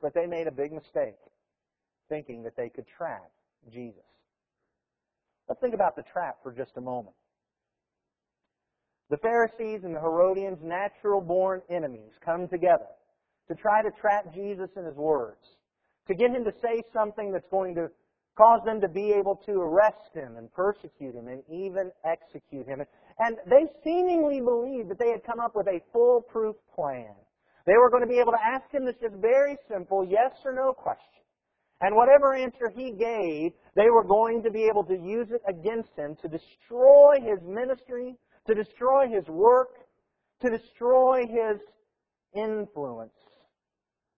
But 0.00 0.14
they 0.14 0.26
made 0.26 0.46
a 0.46 0.52
big 0.52 0.72
mistake 0.72 1.16
thinking 2.08 2.42
that 2.44 2.56
they 2.56 2.68
could 2.68 2.84
trap 2.96 3.30
Jesus. 3.72 4.04
Let's 5.48 5.60
think 5.60 5.74
about 5.74 5.96
the 5.96 6.04
trap 6.12 6.36
for 6.42 6.52
just 6.52 6.72
a 6.76 6.80
moment. 6.80 7.16
The 9.10 9.18
Pharisees 9.18 9.84
and 9.84 9.94
the 9.94 10.00
Herodians, 10.00 10.58
natural 10.62 11.20
born 11.20 11.60
enemies, 11.68 12.12
come 12.24 12.48
together 12.48 12.88
to 13.48 13.54
try 13.54 13.82
to 13.82 13.90
trap 14.00 14.32
Jesus 14.34 14.70
in 14.76 14.84
his 14.84 14.96
words, 14.96 15.40
to 16.08 16.14
get 16.14 16.30
him 16.30 16.44
to 16.44 16.52
say 16.62 16.82
something 16.92 17.30
that's 17.30 17.48
going 17.50 17.74
to 17.74 17.88
cause 18.36 18.60
them 18.64 18.80
to 18.80 18.88
be 18.88 19.12
able 19.12 19.36
to 19.46 19.52
arrest 19.60 20.14
him 20.14 20.36
and 20.36 20.52
persecute 20.52 21.14
him 21.14 21.28
and 21.28 21.42
even 21.48 21.90
execute 22.04 22.66
him. 22.66 22.82
And 23.18 23.36
they 23.46 23.66
seemingly 23.84 24.40
believed 24.40 24.90
that 24.90 24.98
they 24.98 25.10
had 25.10 25.24
come 25.24 25.40
up 25.40 25.54
with 25.54 25.68
a 25.68 25.80
foolproof 25.92 26.56
plan. 26.74 27.14
They 27.66 27.74
were 27.78 27.90
going 27.90 28.02
to 28.02 28.08
be 28.08 28.18
able 28.18 28.32
to 28.32 28.44
ask 28.44 28.70
him 28.72 28.84
this 28.84 28.96
just 29.00 29.14
very 29.16 29.56
simple 29.68 30.04
yes 30.04 30.32
or 30.44 30.52
no 30.52 30.72
question. 30.72 31.22
And 31.80 31.94
whatever 31.94 32.34
answer 32.34 32.72
he 32.74 32.92
gave, 32.92 33.52
they 33.76 33.90
were 33.90 34.04
going 34.04 34.42
to 34.42 34.50
be 34.50 34.64
able 34.64 34.84
to 34.84 34.94
use 34.94 35.28
it 35.30 35.42
against 35.48 35.90
him 35.96 36.16
to 36.22 36.28
destroy 36.28 37.16
his 37.20 37.38
ministry, 37.46 38.16
to 38.46 38.54
destroy 38.54 39.06
his 39.08 39.26
work, 39.28 39.70
to 40.42 40.50
destroy 40.50 41.22
his 41.26 41.60
influence 42.34 43.12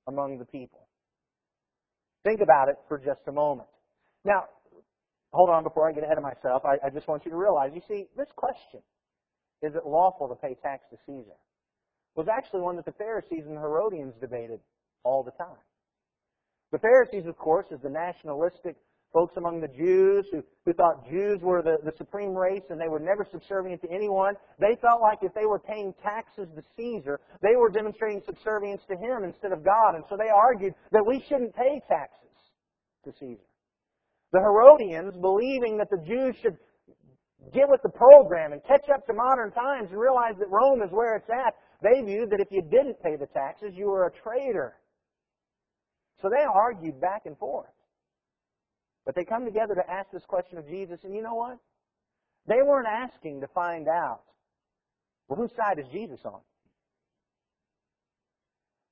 among 0.09 0.39
the 0.39 0.45
people. 0.45 0.87
Think 2.25 2.41
about 2.41 2.69
it 2.69 2.77
for 2.89 2.99
just 2.99 3.21
a 3.29 3.33
moment. 3.33 3.69
Now, 4.25 4.45
hold 5.37 5.51
on 5.51 5.63
before 5.63 5.89
I 5.89 5.93
get 5.93 6.03
ahead 6.03 6.17
of 6.17 6.25
myself. 6.25 6.65
I, 6.65 6.87
I 6.87 6.91
just 6.91 7.07
want 7.07 7.25
you 7.25 7.31
to 7.31 7.37
realize, 7.37 7.71
you 7.75 7.83
see, 7.87 8.07
this 8.17 8.29
question, 8.35 8.81
is 9.63 9.75
it 9.75 9.87
lawful 9.87 10.29
to 10.29 10.35
pay 10.35 10.57
tax 10.63 10.85
to 10.91 10.97
Caesar, 11.07 11.37
was 12.17 12.27
actually 12.33 12.63
one 12.63 12.77
that 12.77 12.87
the 12.87 12.97
Pharisees 12.97 13.45
and 13.47 13.57
the 13.57 13.61
Herodians 13.61 14.15
debated 14.21 14.61
all 15.05 15.23
the 15.23 15.33
time. 15.33 15.61
The 16.73 16.79
Pharisees, 16.79 17.27
of 17.27 17.37
course, 17.37 17.67
is 17.71 17.79
the 17.83 17.91
nationalistic 17.91 18.77
folks 19.13 19.37
among 19.37 19.61
the 19.61 19.69
Jews 19.69 20.27
who, 20.33 20.43
who 20.65 20.73
thought 20.73 21.09
Jews 21.09 21.39
were 21.41 21.63
the, 21.63 21.77
the 21.85 21.97
supreme 21.97 22.35
race 22.35 22.65
and 22.71 22.81
they 22.81 22.89
were 22.89 22.99
never 22.99 23.27
subservient 23.31 23.81
to 23.83 23.91
anyone. 23.91 24.35
They 24.59 24.77
felt 24.83 25.01
like 25.01 25.19
if 25.23 25.33
they 25.33 25.47
were 25.47 25.59
paying 25.59 25.95
taxes 26.03 26.49
to 26.57 26.63
Caesar, 26.77 27.21
they 27.41 27.57
were 27.57 27.71
demonstrating 27.71 28.21
subservience 28.27 28.83
to 28.91 28.97
him 28.97 29.25
instead 29.25 29.53
of 29.53 29.65
God. 29.65 29.95
And 29.95 30.05
so 30.11 30.17
they 30.17 30.29
argued 30.29 30.75
that 30.93 31.07
we 31.07 31.25
shouldn't 31.29 31.55
pay 31.55 31.81
taxes 31.89 32.37
to 33.05 33.13
Caesar. 33.21 33.49
The 34.37 34.43
Herodians, 34.43 35.17
believing 35.23 35.79
that 35.79 35.89
the 35.89 35.97
Jews 36.07 36.37
should 36.43 36.59
get 37.55 37.71
with 37.71 37.81
the 37.83 37.89
program 37.89 38.53
and 38.53 38.61
catch 38.69 38.85
up 38.93 39.07
to 39.07 39.15
modern 39.15 39.51
times 39.51 39.89
and 39.91 39.99
realize 39.99 40.35
that 40.39 40.51
Rome 40.51 40.83
is 40.83 40.91
where 40.91 41.17
it's 41.17 41.31
at, 41.31 41.55
they 41.81 42.03
viewed 42.05 42.29
that 42.29 42.41
if 42.41 42.49
you 42.51 42.61
didn't 42.61 43.03
pay 43.03 43.17
the 43.17 43.29
taxes, 43.33 43.73
you 43.75 43.87
were 43.87 44.05
a 44.05 44.13
traitor. 44.13 44.77
So 46.21 46.29
they 46.29 46.45
argued 46.45 47.01
back 47.01 47.23
and 47.25 47.39
forth. 47.39 47.73
But 49.07 49.15
they 49.15 49.25
come 49.25 49.47
together 49.47 49.75
to 49.75 49.91
ask 49.91 50.11
this 50.13 50.27
question 50.29 50.59
of 50.59 50.69
Jesus, 50.69 51.01
and 51.05 51.15
you 51.15 51.23
know 51.23 51.35
what? 51.35 51.57
They 52.47 52.61
weren't 52.63 52.89
asking 52.89 53.41
to 53.41 53.47
find 53.55 53.89
out, 53.89 54.21
well, 55.29 55.39
whose 55.41 55.57
side 55.57 55.79
is 55.79 55.87
Jesus 55.91 56.21
on? 56.27 56.41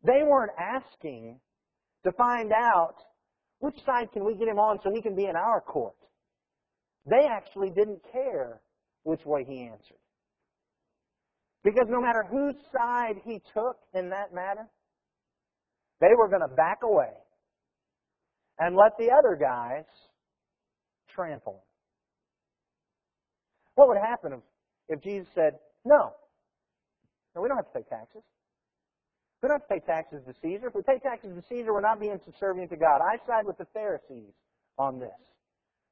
They 0.04 0.22
weren't 0.26 0.52
asking 0.58 1.38
to 2.04 2.12
find 2.12 2.50
out 2.50 2.94
which 3.64 3.76
side 3.86 4.12
can 4.12 4.26
we 4.26 4.34
get 4.34 4.46
him 4.46 4.58
on 4.58 4.78
so 4.84 4.90
he 4.94 5.00
can 5.00 5.14
be 5.14 5.24
in 5.24 5.36
our 5.36 5.60
court? 5.62 5.96
They 7.06 7.26
actually 7.26 7.70
didn't 7.70 8.00
care 8.12 8.60
which 9.04 9.24
way 9.24 9.44
he 9.48 9.62
answered. 9.62 9.96
Because 11.62 11.86
no 11.88 11.98
matter 11.98 12.24
whose 12.30 12.54
side 12.76 13.14
he 13.24 13.40
took 13.54 13.78
in 13.94 14.10
that 14.10 14.34
matter, 14.34 14.68
they 16.02 16.14
were 16.14 16.28
going 16.28 16.42
to 16.46 16.54
back 16.54 16.80
away 16.82 17.12
and 18.58 18.76
let 18.76 18.92
the 18.98 19.10
other 19.10 19.34
guys 19.40 19.84
trample 21.14 21.54
him. 21.54 21.60
What 23.76 23.88
would 23.88 23.98
happen 23.98 24.34
if, 24.34 24.40
if 24.98 25.02
Jesus 25.02 25.28
said, 25.34 25.54
no, 25.86 26.12
no, 27.34 27.40
we 27.40 27.48
don't 27.48 27.56
have 27.56 27.72
to 27.72 27.78
pay 27.78 27.84
taxes. 27.88 28.22
We 29.44 29.48
don't 29.48 29.60
have 29.60 29.68
to 29.68 29.74
pay 29.74 29.84
taxes 29.84 30.22
to 30.26 30.32
Caesar. 30.40 30.68
If 30.68 30.74
we 30.74 30.80
pay 30.80 30.98
taxes 31.04 31.36
to 31.36 31.44
Caesar, 31.50 31.74
we're 31.74 31.82
not 31.82 32.00
being 32.00 32.18
subservient 32.24 32.70
to 32.70 32.78
God. 32.78 33.02
I 33.04 33.18
side 33.26 33.44
with 33.44 33.58
the 33.58 33.66
Pharisees 33.74 34.32
on 34.78 34.98
this. 34.98 35.20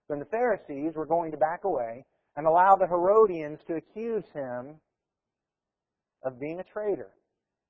Then 0.08 0.20
the 0.20 0.24
Pharisees 0.24 0.94
were 0.96 1.04
going 1.04 1.30
to 1.32 1.36
back 1.36 1.64
away 1.64 2.06
and 2.34 2.46
allow 2.46 2.76
the 2.76 2.86
Herodians 2.86 3.58
to 3.68 3.74
accuse 3.74 4.24
him 4.32 4.80
of 6.24 6.40
being 6.40 6.60
a 6.60 6.64
traitor. 6.64 7.10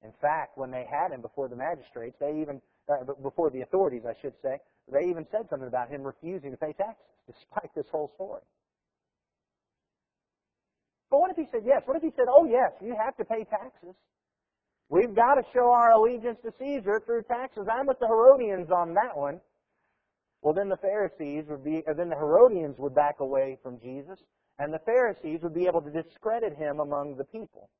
In 0.05 0.13
fact, 0.21 0.57
when 0.57 0.71
they 0.71 0.87
had 0.89 1.11
him 1.11 1.21
before 1.21 1.49
the 1.49 1.57
magistrates, 1.57 2.15
they 2.21 2.41
even, 2.41 2.63
uh, 2.89 3.03
before 3.21 3.51
the 3.51 3.63
authorities, 3.63 4.03
I 4.07 4.15
should 4.23 4.35
say, 4.41 4.59
they 4.87 5.11
even 5.11 5.27
said 5.33 5.51
something 5.51 5.67
about 5.67 5.91
him 5.91 6.05
refusing 6.05 6.53
to 6.53 6.57
pay 6.59 6.75
taxes, 6.79 7.11
despite 7.27 7.75
this 7.75 7.87
whole 7.91 8.13
story. 8.15 8.43
But 11.11 11.19
what 11.19 11.33
if 11.33 11.37
he 11.37 11.47
said 11.51 11.63
yes? 11.67 11.83
What 11.87 11.97
if 11.97 12.05
he 12.05 12.13
said, 12.15 12.27
oh 12.31 12.47
yes, 12.47 12.71
you 12.81 12.95
have 12.95 13.17
to 13.17 13.25
pay 13.25 13.43
taxes? 13.51 13.97
We've 14.93 15.15
got 15.17 15.37
to 15.37 15.43
show 15.55 15.73
our 15.73 15.93
allegiance 15.93 16.37
to 16.45 16.53
Caesar 16.59 17.01
through 17.07 17.23
taxes. 17.23 17.65
I'm 17.65 17.87
with 17.87 17.99
the 17.99 18.07
Herodians 18.07 18.69
on 18.71 18.93
that 18.93 19.17
one. 19.17 19.41
Well, 20.43 20.53
then 20.53 20.69
the 20.69 20.77
Pharisees 20.77 21.45
would 21.49 21.65
be, 21.65 21.83
or 21.87 21.95
then 21.95 22.11
the 22.11 22.15
Herodians 22.15 22.77
would 22.77 22.95
back 22.95 23.21
away 23.21 23.57
from 23.63 23.81
Jesus, 23.81 24.19
and 24.59 24.71
the 24.71 24.85
Pharisees 24.85 25.41
would 25.43 25.55
be 25.55 25.67
able 25.67 25.81
to 25.81 25.91
discredit 25.91 26.59
him 26.59 26.81
among 26.81 27.17
the 27.17 27.25
people. 27.25 27.71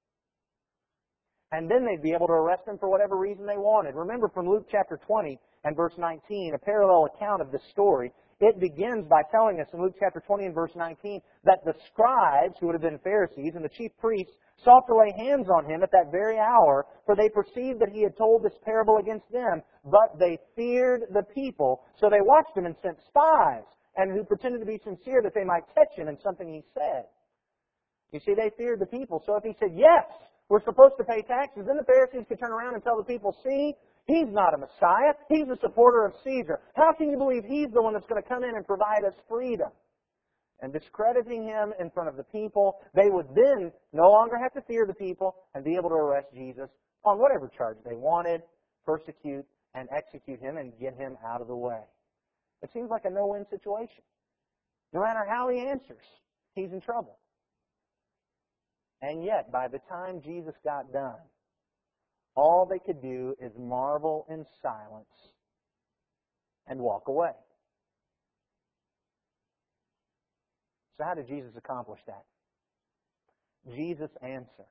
And 1.51 1.71
then 1.71 1.85
they'd 1.85 2.03
be 2.03 2.15
able 2.15 2.29
to 2.29 2.33
arrest 2.33 2.63
him 2.67 2.79
for 2.79 2.89
whatever 2.89 3.19
reason 3.19 3.45
they 3.45 3.59
wanted. 3.59 3.95
Remember 3.95 4.31
from 4.33 4.49
Luke 4.49 4.67
chapter 4.71 4.99
20 5.07 5.39
and 5.65 5.77
verse 5.77 5.93
19, 5.99 6.55
a 6.55 6.59
parallel 6.65 7.11
account 7.15 7.43
of 7.43 7.53
this 7.53 7.61
story. 7.71 8.11
It 8.43 8.59
begins 8.59 9.07
by 9.07 9.23
telling 9.31 9.61
us 9.61 9.69
in 9.73 9.81
Luke 9.81 9.95
chapter 10.01 10.19
20 10.19 10.47
and 10.47 10.55
verse 10.55 10.73
19 10.75 11.21
that 11.45 11.65
the 11.65 11.75
scribes, 11.87 12.59
who 12.59 12.67
would 12.67 12.75
have 12.75 12.83
been 12.83 12.99
Pharisees, 12.99 13.55
and 13.55 13.65
the 13.65 13.69
chief 13.69 13.93
priests 14.01 14.35
sought 14.65 14.83
to 14.89 14.97
lay 14.97 15.15
hands 15.17 15.47
on 15.49 15.65
him 15.65 15.85
at 15.85 15.93
that 15.93 16.11
very 16.11 16.41
hour, 16.41 16.85
for 17.07 17.15
they 17.15 17.29
perceived 17.29 17.79
that 17.79 17.95
he 17.95 18.03
had 18.03 18.17
told 18.19 18.43
this 18.43 18.59
parable 18.65 18.97
against 18.99 19.31
them, 19.31 19.63
but 19.85 20.19
they 20.19 20.41
feared 20.57 21.03
the 21.15 21.23
people. 21.23 21.83
So 22.01 22.11
they 22.11 22.21
watched 22.21 22.57
him 22.57 22.67
and 22.67 22.75
sent 22.83 22.99
spies, 23.07 23.63
and 23.97 24.11
who 24.11 24.25
pretended 24.25 24.59
to 24.59 24.67
be 24.67 24.81
sincere 24.83 25.23
that 25.23 25.35
they 25.35 25.45
might 25.45 25.63
catch 25.73 25.95
him 25.95 26.09
in 26.09 26.19
something 26.19 26.49
he 26.49 26.65
said. 26.75 27.07
You 28.11 28.19
see, 28.27 28.35
they 28.35 28.51
feared 28.59 28.81
the 28.81 28.87
people. 28.87 29.23
So 29.25 29.37
if 29.37 29.45
he 29.45 29.55
said, 29.61 29.71
yes, 29.73 30.03
we're 30.49 30.65
supposed 30.65 30.95
to 30.99 31.05
pay 31.05 31.23
taxes, 31.23 31.63
then 31.69 31.77
the 31.77 31.87
Pharisees 31.87 32.27
could 32.29 32.41
turn 32.41 32.51
around 32.51 32.75
and 32.75 32.83
tell 32.83 32.97
the 32.97 33.05
people, 33.05 33.37
see, 33.45 33.75
He's 34.07 34.29
not 34.29 34.55
a 34.55 34.59
Messiah. 34.59 35.15
He's 35.29 35.49
a 35.49 35.59
supporter 35.61 36.05
of 36.05 36.13
Caesar. 36.25 36.61
How 36.75 36.93
can 36.93 37.11
you 37.11 37.17
believe 37.17 37.45
he's 37.45 37.71
the 37.73 37.83
one 37.83 37.93
that's 37.93 38.07
going 38.07 38.23
to 38.23 38.29
come 38.29 38.43
in 38.43 38.57
and 38.57 38.67
provide 38.67 39.05
us 39.07 39.15
freedom? 39.29 39.69
And 40.61 40.73
discrediting 40.73 41.45
him 41.45 41.73
in 41.81 41.91
front 41.91 42.09
of 42.09 42.17
the 42.17 42.25
people, 42.25 42.77
they 42.95 43.11
would 43.11 43.27
then 43.35 43.73
no 43.93 44.11
longer 44.11 44.39
have 44.39 44.53
to 44.55 44.61
fear 44.63 44.87
the 44.87 44.95
people 44.95 45.35
and 45.55 45.65
be 45.65 45.77
able 45.77 45.89
to 45.91 45.97
arrest 45.97 46.29
Jesus 46.35 46.69
on 47.05 47.19
whatever 47.19 47.51
charge 47.57 47.79
they 47.85 47.97
wanted, 47.97 48.43
persecute 48.85 49.45
and 49.75 49.89
execute 49.91 50.41
him 50.41 50.57
and 50.59 50.73
get 50.79 50.95
him 50.95 51.17
out 51.27 51.41
of 51.41 51.49
the 51.49 51.57
way. 51.57 51.81
It 52.63 52.71
seems 52.73 52.91
like 52.91 53.05
a 53.05 53.11
no-win 53.11 53.45
situation. 53.51 54.03
No 54.93 55.01
matter 55.01 55.27
how 55.29 55.49
he 55.49 55.61
answers, 55.61 56.05
he's 56.55 56.71
in 56.71 56.81
trouble. 56.81 57.19
And 59.01 59.25
yet, 59.25 59.51
by 59.51 59.67
the 59.67 59.81
time 59.89 60.21
Jesus 60.23 60.55
got 60.65 60.93
done, 60.93 61.19
all 62.35 62.67
they 62.67 62.79
could 62.79 63.03
do 63.03 63.35
is 63.41 63.53
marvel 63.59 64.27
in 64.31 64.45
silence 64.63 65.07
and 66.67 66.81
walk 66.81 67.09
away. 67.09 67.33
So, 70.99 71.05
how 71.05 71.15
did 71.15 71.27
Jesus 71.29 71.53
accomplish 71.57 72.01
that? 72.07 72.25
Jesus' 73.75 74.11
answer. 74.23 74.67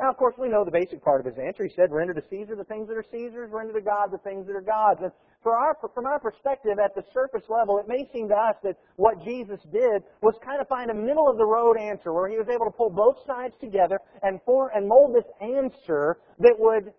Now, 0.00 0.10
of 0.10 0.16
course, 0.16 0.34
we 0.38 0.48
know 0.48 0.64
the 0.64 0.70
basic 0.70 1.02
part 1.02 1.20
of 1.20 1.26
his 1.26 1.38
answer. 1.44 1.64
He 1.64 1.74
said, 1.74 1.90
render 1.90 2.14
to 2.14 2.22
Caesar 2.30 2.54
the 2.54 2.64
things 2.64 2.86
that 2.88 2.96
are 2.96 3.04
Caesar's, 3.10 3.50
render 3.50 3.72
to 3.72 3.80
God 3.80 4.12
the 4.12 4.18
things 4.18 4.46
that 4.46 4.54
are 4.54 4.62
God's. 4.62 5.02
And 5.02 5.12
our, 5.46 5.76
from 5.94 6.06
our 6.06 6.18
perspective, 6.18 6.78
at 6.82 6.94
the 6.94 7.02
surface 7.14 7.48
level, 7.48 7.78
it 7.78 7.86
may 7.88 8.08
seem 8.12 8.28
to 8.28 8.34
us 8.34 8.56
that 8.62 8.76
what 8.96 9.22
Jesus 9.24 9.60
did 9.72 10.02
was 10.22 10.34
kind 10.44 10.60
of 10.60 10.68
find 10.68 10.90
a 10.90 10.94
middle 10.94 11.28
of 11.28 11.38
the 11.38 11.46
road 11.46 11.78
answer 11.78 12.12
where 12.12 12.28
he 12.28 12.36
was 12.36 12.48
able 12.48 12.66
to 12.66 12.74
pull 12.76 12.90
both 12.90 13.16
sides 13.26 13.54
together 13.60 13.98
and 14.22 14.40
form 14.42 14.70
and 14.74 14.88
mold 14.88 15.14
this 15.14 15.28
answer 15.40 16.18
that 16.38 16.54
would 16.58 16.92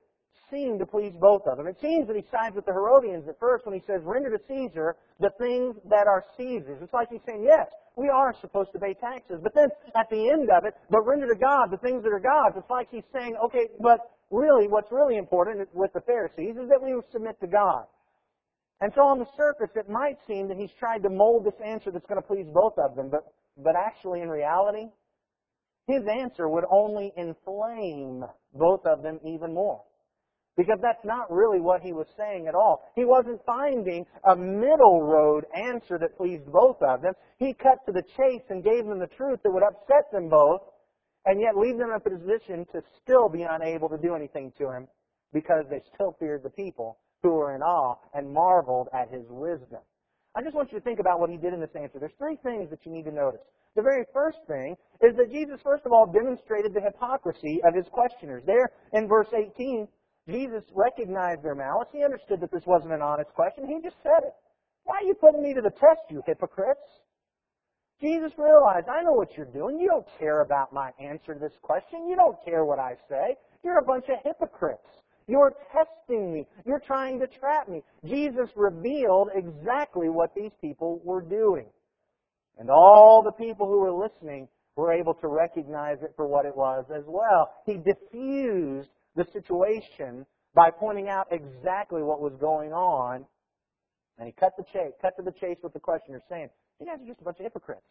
seem 0.50 0.79
to 0.79 0.86
please 0.86 1.13
both 1.19 1.43
of 1.46 1.58
them. 1.58 1.67
It 1.67 1.77
seems 1.81 2.08
that 2.08 2.15
he 2.15 2.24
sides 2.31 2.55
with 2.55 2.65
the 2.65 2.74
Herodians 2.74 3.27
at 3.27 3.39
first 3.39 3.65
when 3.65 3.75
he 3.75 3.84
says, 3.86 4.01
render 4.03 4.31
to 4.36 4.41
Caesar 4.48 4.96
the 5.19 5.29
things 5.38 5.75
that 5.89 6.08
are 6.08 6.24
Caesar's. 6.38 6.81
It's 6.81 6.93
like 6.93 7.10
he's 7.12 7.22
saying, 7.27 7.43
yes, 7.43 7.67
we 7.96 8.10
are 8.10 8.34
supposed 8.41 8.72
to 8.74 8.79
pay 8.79 8.93
taxes. 8.93 9.39
But 9.43 9.53
then 9.53 9.69
at 9.96 10.10
the 10.10 10.29
end 10.29 10.50
of 10.50 10.65
it, 10.65 10.74
but 10.89 11.05
render 11.05 11.27
to 11.27 11.38
God 11.39 11.69
the 11.72 11.77
things 11.77 12.03
that 12.03 12.10
are 12.10 12.19
God's. 12.19 12.58
It's 12.58 12.69
like 12.69 12.88
he's 12.89 13.05
saying, 13.13 13.36
okay, 13.46 13.67
but 13.79 14.00
really 14.31 14.67
what's 14.67 14.91
really 14.91 15.17
important 15.17 15.67
with 15.74 15.93
the 15.93 16.01
Pharisees 16.01 16.55
is 16.58 16.69
that 16.69 16.81
we 16.81 16.96
submit 17.12 17.39
to 17.41 17.48
God. 17.48 17.86
And 18.81 18.93
so 18.95 19.01
on 19.01 19.19
the 19.19 19.27
surface, 19.36 19.75
it 19.75 19.89
might 19.89 20.17
seem 20.25 20.48
that 20.48 20.57
he's 20.57 20.71
tried 20.79 21.03
to 21.03 21.09
mold 21.09 21.45
this 21.45 21.59
answer 21.63 21.91
that's 21.91 22.05
going 22.05 22.21
to 22.21 22.27
please 22.27 22.48
both 22.53 22.77
of 22.77 22.95
them, 22.95 23.09
but, 23.09 23.33
but 23.57 23.75
actually 23.75 24.21
in 24.21 24.29
reality, 24.29 24.88
his 25.88 26.03
answer 26.07 26.48
would 26.48 26.63
only 26.71 27.12
inflame 27.17 28.24
both 28.53 28.86
of 28.86 29.03
them 29.03 29.19
even 29.25 29.53
more. 29.53 29.81
Because 30.55 30.79
that's 30.81 31.03
not 31.03 31.31
really 31.31 31.59
what 31.59 31.81
he 31.81 31.93
was 31.93 32.07
saying 32.17 32.48
at 32.48 32.55
all. 32.55 32.83
He 32.95 33.05
wasn't 33.05 33.39
finding 33.45 34.05
a 34.25 34.36
middle 34.36 35.01
road 35.01 35.45
answer 35.55 35.98
that 36.00 36.17
pleased 36.17 36.45
both 36.51 36.81
of 36.81 37.01
them. 37.01 37.13
He 37.38 37.53
cut 37.53 37.79
to 37.86 37.91
the 37.91 38.03
chase 38.15 38.43
and 38.50 38.63
gave 38.63 38.86
them 38.86 39.00
the 39.00 39.07
truth 39.07 39.39
that 39.43 39.51
would 39.51 39.63
upset 39.63 40.12
them 40.12 40.29
both, 40.29 40.62
and 41.25 41.41
yet 41.41 41.57
leave 41.57 41.77
them 41.77 41.91
in 41.91 41.95
a 41.95 42.00
position 42.00 42.65
to 42.74 42.81
still 43.01 43.29
be 43.29 43.43
unable 43.43 43.89
to 43.89 43.98
do 43.98 44.15
anything 44.15 44.51
to 44.57 44.69
him 44.71 44.88
because 45.33 45.65
they 45.69 45.81
still 45.93 46.15
feared 46.19 46.43
the 46.43 46.50
people 46.50 46.98
who 47.23 47.31
were 47.31 47.55
in 47.55 47.61
awe 47.61 47.95
and 48.13 48.31
marveled 48.31 48.88
at 48.93 49.09
his 49.09 49.25
wisdom. 49.29 49.79
I 50.35 50.41
just 50.41 50.55
want 50.55 50.71
you 50.71 50.77
to 50.77 50.83
think 50.83 50.99
about 50.99 51.19
what 51.19 51.29
he 51.29 51.38
did 51.38 51.53
in 51.53 51.59
this 51.59 51.75
answer. 51.75 51.99
There's 51.99 52.15
three 52.17 52.38
things 52.43 52.69
that 52.69 52.85
you 52.85 52.91
need 52.91 53.05
to 53.05 53.11
notice. 53.11 53.41
The 53.75 53.81
very 53.81 54.05
first 54.13 54.38
thing 54.47 54.75
is 55.01 55.15
that 55.17 55.31
Jesus, 55.31 55.59
first 55.63 55.85
of 55.85 55.91
all, 55.91 56.05
demonstrated 56.05 56.73
the 56.73 56.81
hypocrisy 56.81 57.61
of 57.65 57.75
his 57.75 57.85
questioners. 57.91 58.43
There 58.45 58.71
in 58.93 59.07
verse 59.07 59.27
18, 59.33 59.88
Jesus 60.27 60.63
recognized 60.73 61.43
their 61.43 61.55
malice. 61.55 61.88
He 61.91 62.03
understood 62.03 62.41
that 62.41 62.51
this 62.51 62.65
wasn't 62.65 62.93
an 62.93 63.01
honest 63.01 63.33
question. 63.33 63.67
He 63.67 63.81
just 63.81 63.97
said 64.03 64.21
it. 64.23 64.33
Why 64.83 64.97
are 65.01 65.07
you 65.07 65.13
putting 65.13 65.41
me 65.41 65.53
to 65.53 65.61
the 65.61 65.71
test, 65.71 66.01
you 66.09 66.21
hypocrites? 66.25 66.81
Jesus 68.01 68.31
realized, 68.38 68.88
I 68.88 69.03
know 69.03 69.13
what 69.13 69.35
you're 69.35 69.51
doing. 69.51 69.77
You 69.77 69.89
don't 69.89 70.07
care 70.17 70.41
about 70.41 70.71
my 70.71 70.91
answer 70.99 71.33
to 71.33 71.39
this 71.39 71.57
question. 71.61 72.07
You 72.07 72.15
don't 72.15 72.38
care 72.45 72.63
what 72.63 72.79
I 72.79 72.95
say. 73.09 73.35
You're 73.63 73.79
a 73.79 73.83
bunch 73.85 74.05
of 74.07 74.17
hypocrites. 74.23 74.88
You're 75.29 75.53
testing 75.71 76.33
me. 76.33 76.48
You're 76.65 76.81
trying 76.86 77.19
to 77.19 77.27
trap 77.27 77.69
me. 77.69 77.83
Jesus 78.03 78.50
revealed 78.55 79.29
exactly 79.36 80.09
what 80.09 80.33
these 80.36 80.51
people 80.59 81.00
were 81.03 81.21
doing. 81.21 81.67
And 82.57 82.71
all 82.71 83.21
the 83.24 83.31
people 83.31 83.67
who 83.67 83.79
were 83.79 83.93
listening 83.93 84.48
were 84.75 84.91
able 84.91 85.13
to 85.13 85.27
recognize 85.27 85.98
it 86.01 86.13
for 86.15 86.25
what 86.25 86.45
it 86.45 86.55
was 86.55 86.86
as 86.89 87.03
well. 87.05 87.51
He 87.65 87.77
diffused 87.77 88.89
the 89.15 89.25
situation 89.31 90.25
by 90.55 90.71
pointing 90.71 91.09
out 91.09 91.27
exactly 91.31 92.01
what 92.01 92.21
was 92.21 92.34
going 92.39 92.73
on. 92.73 93.23
And 94.17 94.25
he 94.25 94.34
cut 94.34 94.54
the 94.58 94.63
chase, 94.73 94.93
cut 94.99 95.15
to 95.17 95.21
the 95.21 95.32
chase 95.39 95.58
with 95.62 95.73
the 95.73 95.80
questioner, 95.80 96.21
saying, 96.27 96.49
"You 96.80 96.88
guys 96.88 97.01
are 97.01 97.06
just 97.06 97.21
a 97.21 97.23
bunch 97.23 97.38
of 97.38 97.43
hypocrites. 97.43 97.86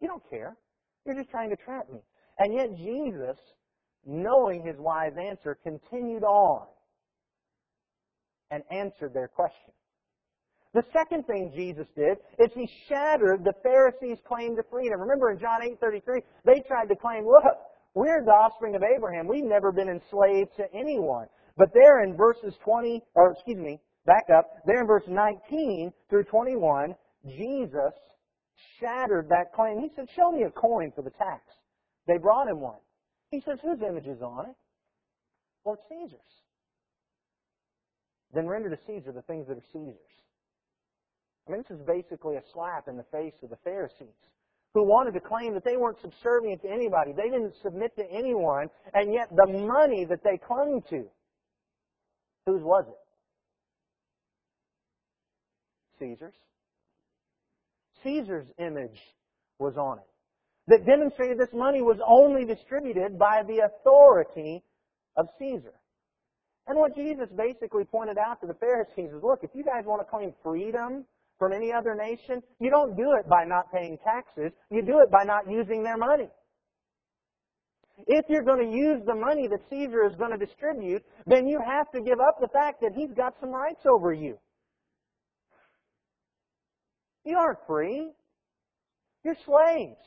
You 0.00 0.08
don't 0.08 0.24
care. 0.30 0.56
You're 1.04 1.14
just 1.14 1.30
trying 1.30 1.50
to 1.50 1.56
trap 1.56 1.90
me." 1.90 2.00
And 2.38 2.54
yet 2.54 2.74
Jesus, 2.74 3.38
knowing 4.06 4.64
his 4.64 4.76
wise 4.78 5.12
answer, 5.20 5.58
continued 5.62 6.24
on 6.24 6.66
and 8.50 8.62
answered 8.70 9.14
their 9.14 9.28
question. 9.28 9.72
The 10.72 10.84
second 10.92 11.26
thing 11.26 11.52
Jesus 11.54 11.86
did 11.96 12.18
is 12.38 12.50
he 12.54 12.68
shattered 12.88 13.44
the 13.44 13.54
Pharisees' 13.62 14.18
claim 14.26 14.54
to 14.56 14.62
freedom. 14.70 15.00
Remember 15.00 15.30
in 15.30 15.38
John 15.38 15.62
8:33, 15.62 16.22
they 16.44 16.60
tried 16.60 16.88
to 16.88 16.96
claim, 16.96 17.26
"Look, 17.26 17.58
we're 17.94 18.24
the 18.24 18.30
offspring 18.30 18.76
of 18.76 18.82
Abraham. 18.82 19.26
We've 19.26 19.44
never 19.44 19.72
been 19.72 19.88
enslaved 19.88 20.54
to 20.56 20.72
anyone. 20.72 21.28
But 21.56 21.72
there 21.74 22.04
in 22.04 22.16
verses 22.16 22.56
20, 22.58 23.02
or 23.14 23.32
excuse 23.32 23.58
me, 23.58 23.80
back 24.06 24.30
up, 24.30 24.46
there 24.64 24.80
in 24.80 24.86
verse 24.86 25.06
19 25.08 25.92
through 26.08 26.24
21, 26.24 26.94
Jesus 27.26 27.92
shattered 28.78 29.28
that 29.28 29.52
claim. 29.52 29.80
He 29.80 29.90
said, 29.96 30.08
Show 30.14 30.30
me 30.30 30.44
a 30.44 30.50
coin 30.50 30.92
for 30.94 31.02
the 31.02 31.10
tax. 31.10 31.42
They 32.06 32.16
brought 32.16 32.48
him 32.48 32.60
one. 32.60 32.78
He 33.30 33.40
says, 33.40 33.58
Whose 33.62 33.80
image 33.82 34.06
is 34.06 34.22
on 34.22 34.46
it? 34.46 34.56
Well, 35.64 35.74
it's 35.74 35.88
Caesar's. 35.88 36.20
Then 38.32 38.46
render 38.46 38.70
to 38.70 38.78
Caesar 38.86 39.12
the 39.12 39.22
things 39.22 39.46
that 39.48 39.58
are 39.58 39.64
Caesar's. 39.72 39.96
I 41.48 41.52
mean, 41.52 41.62
this 41.62 41.76
is 41.76 41.84
basically 41.86 42.36
a 42.36 42.42
slap 42.52 42.86
in 42.88 42.96
the 42.96 43.04
face 43.10 43.34
of 43.42 43.50
the 43.50 43.58
Pharisees 43.64 44.14
who 44.72 44.84
wanted 44.84 45.14
to 45.14 45.20
claim 45.20 45.54
that 45.54 45.64
they 45.64 45.76
weren't 45.76 46.00
subservient 46.00 46.62
to 46.62 46.70
anybody. 46.70 47.12
They 47.12 47.28
didn't 47.28 47.54
submit 47.62 47.96
to 47.96 48.04
anyone, 48.10 48.68
and 48.94 49.12
yet 49.12 49.28
the 49.34 49.46
money 49.46 50.04
that 50.04 50.22
they 50.22 50.38
clung 50.38 50.82
to, 50.90 51.06
whose 52.46 52.62
was 52.62 52.84
it? 52.86 52.94
Caesar's. 55.98 56.34
Caesar's 58.04 58.46
image 58.58 58.98
was 59.58 59.76
on 59.76 59.98
it. 59.98 60.04
That 60.68 60.86
demonstrated 60.86 61.38
this 61.38 61.52
money 61.52 61.82
was 61.82 61.98
only 62.06 62.44
distributed 62.44 63.18
by 63.18 63.42
the 63.46 63.64
authority 63.66 64.62
of 65.16 65.26
Caesar. 65.38 65.74
And 66.66 66.78
what 66.78 66.94
Jesus 66.94 67.28
basically 67.36 67.84
pointed 67.84 68.18
out 68.18 68.40
to 68.42 68.46
the 68.46 68.54
Pharisees 68.54 69.10
is, 69.12 69.22
look, 69.22 69.40
if 69.42 69.50
you 69.54 69.64
guys 69.64 69.84
want 69.84 70.00
to 70.02 70.04
claim 70.04 70.32
freedom 70.42 71.04
from 71.38 71.52
any 71.52 71.72
other 71.72 71.96
nation, 71.96 72.42
you 72.60 72.70
don't 72.70 72.96
do 72.96 73.14
it 73.18 73.28
by 73.28 73.44
not 73.44 73.72
paying 73.72 73.98
taxes. 74.04 74.52
You 74.70 74.82
do 74.82 75.00
it 75.00 75.10
by 75.10 75.24
not 75.24 75.50
using 75.50 75.82
their 75.82 75.96
money. 75.96 76.28
If 78.06 78.26
you're 78.28 78.44
going 78.44 78.70
to 78.70 78.76
use 78.76 79.02
the 79.04 79.14
money 79.14 79.48
that 79.48 79.60
Caesar 79.68 80.06
is 80.06 80.14
going 80.16 80.30
to 80.30 80.38
distribute, 80.38 81.02
then 81.26 81.46
you 81.46 81.60
have 81.66 81.90
to 81.92 82.00
give 82.00 82.20
up 82.20 82.40
the 82.40 82.48
fact 82.48 82.80
that 82.82 82.92
he's 82.94 83.12
got 83.16 83.34
some 83.40 83.50
rights 83.50 83.84
over 83.86 84.12
you. 84.12 84.38
You 87.24 87.36
aren't 87.36 87.58
free. 87.66 88.12
You're 89.24 89.36
slaves. 89.44 89.98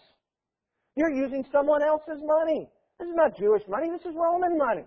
You're 0.96 1.12
using 1.12 1.46
someone 1.52 1.82
else's 1.82 2.22
money. 2.24 2.70
This 3.00 3.08
is 3.08 3.16
not 3.16 3.38
Jewish 3.38 3.64
money. 3.68 3.90
This 3.90 4.06
is 4.06 4.16
Roman 4.16 4.58
money. 4.58 4.86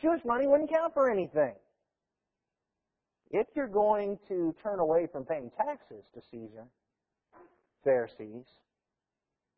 Jewish 0.00 0.24
money 0.24 0.46
wouldn't 0.46 0.70
count 0.70 0.94
for 0.94 1.10
anything. 1.10 1.54
If 3.30 3.46
you're 3.54 3.68
going 3.68 4.18
to 4.28 4.54
turn 4.62 4.78
away 4.80 5.06
from 5.10 5.24
paying 5.24 5.50
taxes 5.56 6.02
to 6.14 6.22
Caesar, 6.30 6.64
Pharisees, 7.84 8.44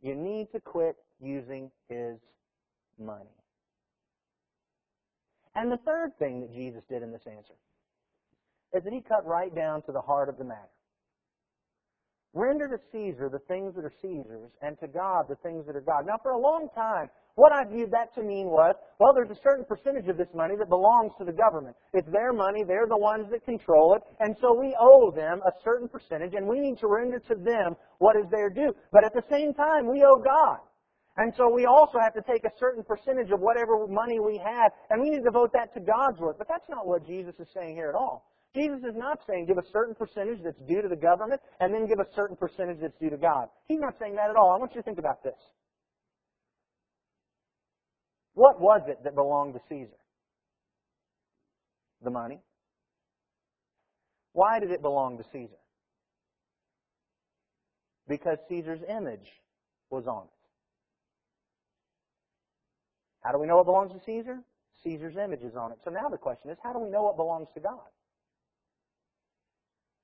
you 0.02 0.14
need 0.14 0.48
to 0.52 0.60
quit 0.60 0.96
using 1.20 1.70
his 1.88 2.16
money. 2.98 3.30
And 5.54 5.70
the 5.70 5.78
third 5.78 6.18
thing 6.18 6.40
that 6.40 6.54
Jesus 6.54 6.82
did 6.88 7.02
in 7.02 7.12
this 7.12 7.26
answer 7.26 7.54
is 8.74 8.84
that 8.84 8.92
he 8.92 9.00
cut 9.00 9.26
right 9.26 9.54
down 9.54 9.82
to 9.82 9.92
the 9.92 10.00
heart 10.00 10.28
of 10.28 10.38
the 10.38 10.44
matter. 10.44 10.68
Render 12.32 12.68
to 12.68 12.78
Caesar 12.92 13.28
the 13.28 13.40
things 13.48 13.74
that 13.74 13.84
are 13.84 13.92
Caesar's, 14.02 14.50
and 14.62 14.78
to 14.78 14.86
God 14.86 15.26
the 15.28 15.34
things 15.42 15.66
that 15.66 15.74
are 15.74 15.80
God. 15.80 16.06
Now, 16.06 16.16
for 16.22 16.32
a 16.32 16.38
long 16.38 16.68
time, 16.74 17.08
what 17.34 17.52
I 17.52 17.64
viewed 17.64 17.90
that 17.90 18.14
to 18.14 18.22
mean 18.22 18.46
was, 18.46 18.74
well, 19.00 19.12
there's 19.14 19.30
a 19.30 19.40
certain 19.42 19.64
percentage 19.64 20.06
of 20.08 20.16
this 20.16 20.30
money 20.34 20.54
that 20.58 20.68
belongs 20.68 21.12
to 21.18 21.24
the 21.24 21.32
government. 21.32 21.74
It's 21.92 22.08
their 22.12 22.32
money, 22.32 22.62
they're 22.62 22.86
the 22.86 22.98
ones 22.98 23.26
that 23.30 23.44
control 23.44 23.94
it, 23.94 24.02
and 24.20 24.36
so 24.40 24.54
we 24.54 24.76
owe 24.78 25.10
them 25.10 25.40
a 25.42 25.50
certain 25.64 25.88
percentage, 25.88 26.34
and 26.34 26.46
we 26.46 26.60
need 26.60 26.78
to 26.78 26.86
render 26.86 27.18
to 27.18 27.34
them 27.34 27.74
what 27.98 28.14
is 28.14 28.30
their 28.30 28.48
due. 28.48 28.74
But 28.92 29.04
at 29.04 29.12
the 29.12 29.24
same 29.30 29.52
time, 29.52 29.90
we 29.90 30.04
owe 30.04 30.22
God. 30.22 30.58
And 31.16 31.34
so 31.36 31.50
we 31.52 31.66
also 31.66 31.98
have 31.98 32.14
to 32.14 32.22
take 32.22 32.44
a 32.44 32.52
certain 32.58 32.84
percentage 32.84 33.30
of 33.32 33.40
whatever 33.40 33.86
money 33.88 34.20
we 34.20 34.38
have, 34.38 34.70
and 34.90 35.02
we 35.02 35.10
need 35.10 35.18
to 35.18 35.24
devote 35.24 35.52
that 35.52 35.74
to 35.74 35.80
God's 35.80 36.18
work. 36.20 36.38
But 36.38 36.46
that's 36.48 36.68
not 36.68 36.86
what 36.86 37.06
Jesus 37.06 37.34
is 37.40 37.48
saying 37.52 37.74
here 37.74 37.88
at 37.88 37.96
all. 37.96 38.30
Jesus 38.54 38.80
is 38.80 38.96
not 38.96 39.20
saying 39.28 39.46
give 39.46 39.58
a 39.58 39.70
certain 39.72 39.94
percentage 39.94 40.40
that's 40.42 40.58
due 40.66 40.82
to 40.82 40.88
the 40.88 40.96
government 40.96 41.40
and 41.60 41.72
then 41.72 41.86
give 41.86 42.00
a 42.00 42.14
certain 42.14 42.36
percentage 42.36 42.78
that's 42.80 42.98
due 43.00 43.10
to 43.10 43.16
God. 43.16 43.46
He's 43.68 43.78
not 43.80 43.94
saying 44.00 44.16
that 44.16 44.30
at 44.30 44.36
all. 44.36 44.50
I 44.50 44.58
want 44.58 44.74
you 44.74 44.80
to 44.80 44.84
think 44.84 44.98
about 44.98 45.22
this. 45.22 45.38
What 48.34 48.60
was 48.60 48.82
it 48.88 48.98
that 49.04 49.14
belonged 49.14 49.54
to 49.54 49.60
Caesar? 49.68 49.98
The 52.02 52.10
money. 52.10 52.40
Why 54.32 54.58
did 54.58 54.70
it 54.70 54.82
belong 54.82 55.18
to 55.18 55.24
Caesar? 55.32 55.58
Because 58.08 58.38
Caesar's 58.48 58.80
image 58.88 59.28
was 59.90 60.06
on 60.06 60.24
it. 60.24 60.30
How 63.22 63.32
do 63.32 63.38
we 63.38 63.46
know 63.46 63.60
it 63.60 63.64
belongs 63.64 63.92
to 63.92 64.00
Caesar? 64.06 64.40
Caesar's 64.82 65.16
image 65.22 65.42
is 65.42 65.54
on 65.54 65.72
it. 65.72 65.78
So 65.84 65.90
now 65.90 66.08
the 66.10 66.16
question 66.16 66.50
is, 66.50 66.56
how 66.62 66.72
do 66.72 66.80
we 66.80 66.90
know 66.90 67.02
what 67.02 67.16
belongs 67.16 67.48
to 67.54 67.60
God? 67.60 67.86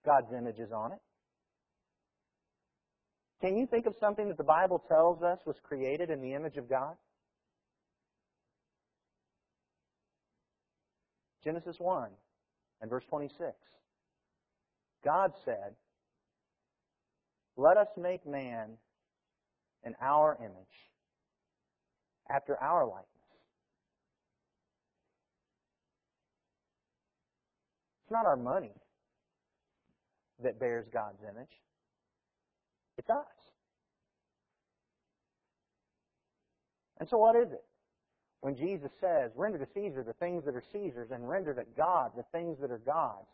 God's 0.07 0.33
image 0.33 0.61
is 0.61 0.71
on 0.71 0.93
it. 0.93 1.01
Can 3.41 3.57
you 3.59 3.67
think 3.67 3.87
of 3.87 3.95
something 4.01 4.29
that 4.29 4.39
the 4.39 4.45
Bible 4.45 4.83
tells 4.89 5.23
us 5.23 5.39
was 5.45 5.57
created 5.63 6.09
in 6.09 6.23
the 6.23 6.33
image 6.33 6.57
of 6.57 6.71
God? 6.71 6.95
Genesis 11.45 11.77
1 11.79 12.09
and 12.81 12.91
verse 12.91 13.05
26. 13.11 13.53
God 15.05 15.33
said, 15.45 15.75
Let 17.57 17.77
us 17.77 17.89
make 17.97 18.27
man 18.27 18.71
in 19.85 19.95
our 20.01 20.37
image, 20.41 20.51
after 22.31 22.57
our 22.61 22.85
likeness. 22.87 23.07
It's 28.03 28.11
not 28.11 28.27
our 28.27 28.37
money 28.37 28.73
that 30.43 30.59
bears 30.59 30.87
God's 30.93 31.23
image. 31.23 31.51
It's 32.99 33.11
us. 33.11 33.27
And 36.99 37.09
so 37.09 37.19
what 37.19 37.37
is 37.37 37.53
it? 37.53 37.65
When 38.41 38.57
Jesus 38.57 38.91
says, 39.01 39.33
render 39.35 39.59
to 39.59 39.67
Caesar 39.75 40.03
the 40.03 40.13
things 40.15 40.45
that 40.45 40.55
are 40.55 40.63
Caesar's 40.73 41.11
and 41.11 41.29
render 41.29 41.55
to 41.55 41.65
God 41.77 42.13
the 42.17 42.25
things 42.33 42.59
that 42.61 42.71
are 42.71 42.81
God's, 42.85 43.29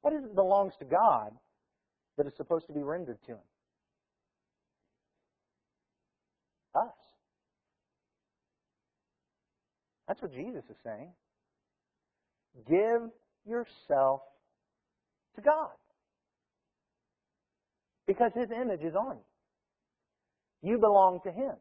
what 0.00 0.12
is 0.12 0.20
it 0.22 0.28
that 0.28 0.34
belongs 0.34 0.72
to 0.78 0.84
God 0.84 1.32
that 2.16 2.26
is 2.26 2.32
supposed 2.36 2.66
to 2.66 2.72
be 2.72 2.82
rendered 2.82 3.18
to 3.26 3.32
Him? 3.32 3.38
Us. 6.74 6.94
That's 10.06 10.22
what 10.22 10.32
Jesus 10.32 10.64
is 10.70 10.76
saying. 10.84 11.10
Give 12.68 13.10
yourself 13.46 14.20
to 15.36 15.42
God. 15.42 15.70
Because 18.08 18.32
His 18.34 18.50
image 18.50 18.80
is 18.82 18.96
on 18.96 19.18
you. 20.62 20.72
You 20.72 20.78
belong 20.78 21.20
to 21.24 21.30
Him. 21.30 21.54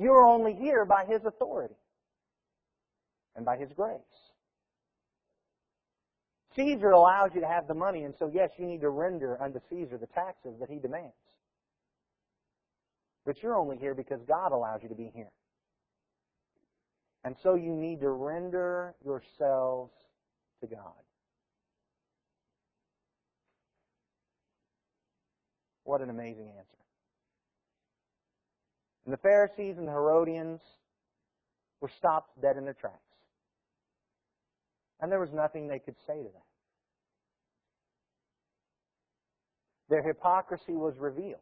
You 0.00 0.10
are 0.12 0.26
only 0.26 0.54
here 0.54 0.84
by 0.84 1.04
His 1.04 1.24
authority 1.24 1.76
and 3.36 3.44
by 3.44 3.56
His 3.56 3.68
grace. 3.76 4.00
Caesar 6.56 6.90
allows 6.90 7.30
you 7.34 7.40
to 7.40 7.46
have 7.46 7.68
the 7.68 7.74
money, 7.74 8.02
and 8.02 8.14
so 8.18 8.28
yes, 8.34 8.50
you 8.58 8.66
need 8.66 8.80
to 8.80 8.88
render 8.88 9.40
unto 9.40 9.60
Caesar 9.70 9.96
the 9.96 10.08
taxes 10.08 10.54
that 10.58 10.68
he 10.68 10.80
demands. 10.80 11.14
But 13.24 13.40
you're 13.42 13.54
only 13.54 13.76
here 13.76 13.94
because 13.94 14.20
God 14.26 14.50
allows 14.50 14.80
you 14.82 14.88
to 14.88 14.94
be 14.96 15.12
here. 15.14 15.30
And 17.22 17.36
so 17.42 17.54
you 17.54 17.74
need 17.74 18.00
to 18.00 18.10
render 18.10 18.94
yourselves 19.04 19.92
to 20.62 20.66
God. 20.66 20.94
What 25.88 26.02
an 26.02 26.10
amazing 26.10 26.50
answer. 26.50 26.84
And 29.06 29.14
the 29.14 29.18
Pharisees 29.22 29.78
and 29.78 29.88
the 29.88 29.92
Herodians 29.92 30.60
were 31.80 31.88
stopped 31.96 32.38
dead 32.42 32.58
in 32.58 32.64
their 32.64 32.74
tracks. 32.74 32.98
And 35.00 35.10
there 35.10 35.18
was 35.18 35.30
nothing 35.32 35.66
they 35.66 35.78
could 35.78 35.94
say 36.06 36.18
to 36.18 36.24
them. 36.24 36.42
Their 39.88 40.02
hypocrisy 40.02 40.74
was 40.74 40.92
revealed. 40.98 41.40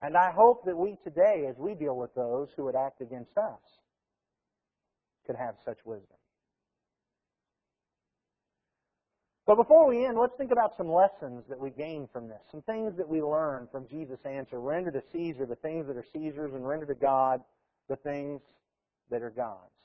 And 0.00 0.16
I 0.16 0.30
hope 0.34 0.64
that 0.64 0.78
we 0.78 0.96
today, 1.04 1.44
as 1.46 1.58
we 1.58 1.74
deal 1.74 1.94
with 1.94 2.14
those 2.14 2.48
who 2.56 2.64
would 2.64 2.74
act 2.74 3.02
against 3.02 3.36
us, 3.36 3.60
could 5.26 5.36
have 5.36 5.56
such 5.62 5.76
wisdom. 5.84 6.16
But 9.52 9.68
before 9.68 9.86
we 9.86 10.06
end, 10.06 10.16
let's 10.18 10.32
think 10.38 10.50
about 10.50 10.78
some 10.78 10.90
lessons 10.90 11.44
that 11.50 11.60
we 11.60 11.68
gain 11.68 12.08
from 12.10 12.26
this, 12.26 12.40
some 12.50 12.62
things 12.62 12.96
that 12.96 13.06
we 13.06 13.20
learn 13.20 13.68
from 13.70 13.86
Jesus' 13.86 14.24
answer. 14.24 14.58
Render 14.58 14.90
to 14.90 15.02
Caesar 15.12 15.44
the 15.44 15.56
things 15.56 15.86
that 15.88 15.94
are 15.94 16.06
Caesar's, 16.14 16.54
and 16.54 16.66
render 16.66 16.86
to 16.86 16.94
God 16.94 17.42
the 17.90 17.96
things 17.96 18.40
that 19.10 19.20
are 19.20 19.28
God's. 19.28 19.76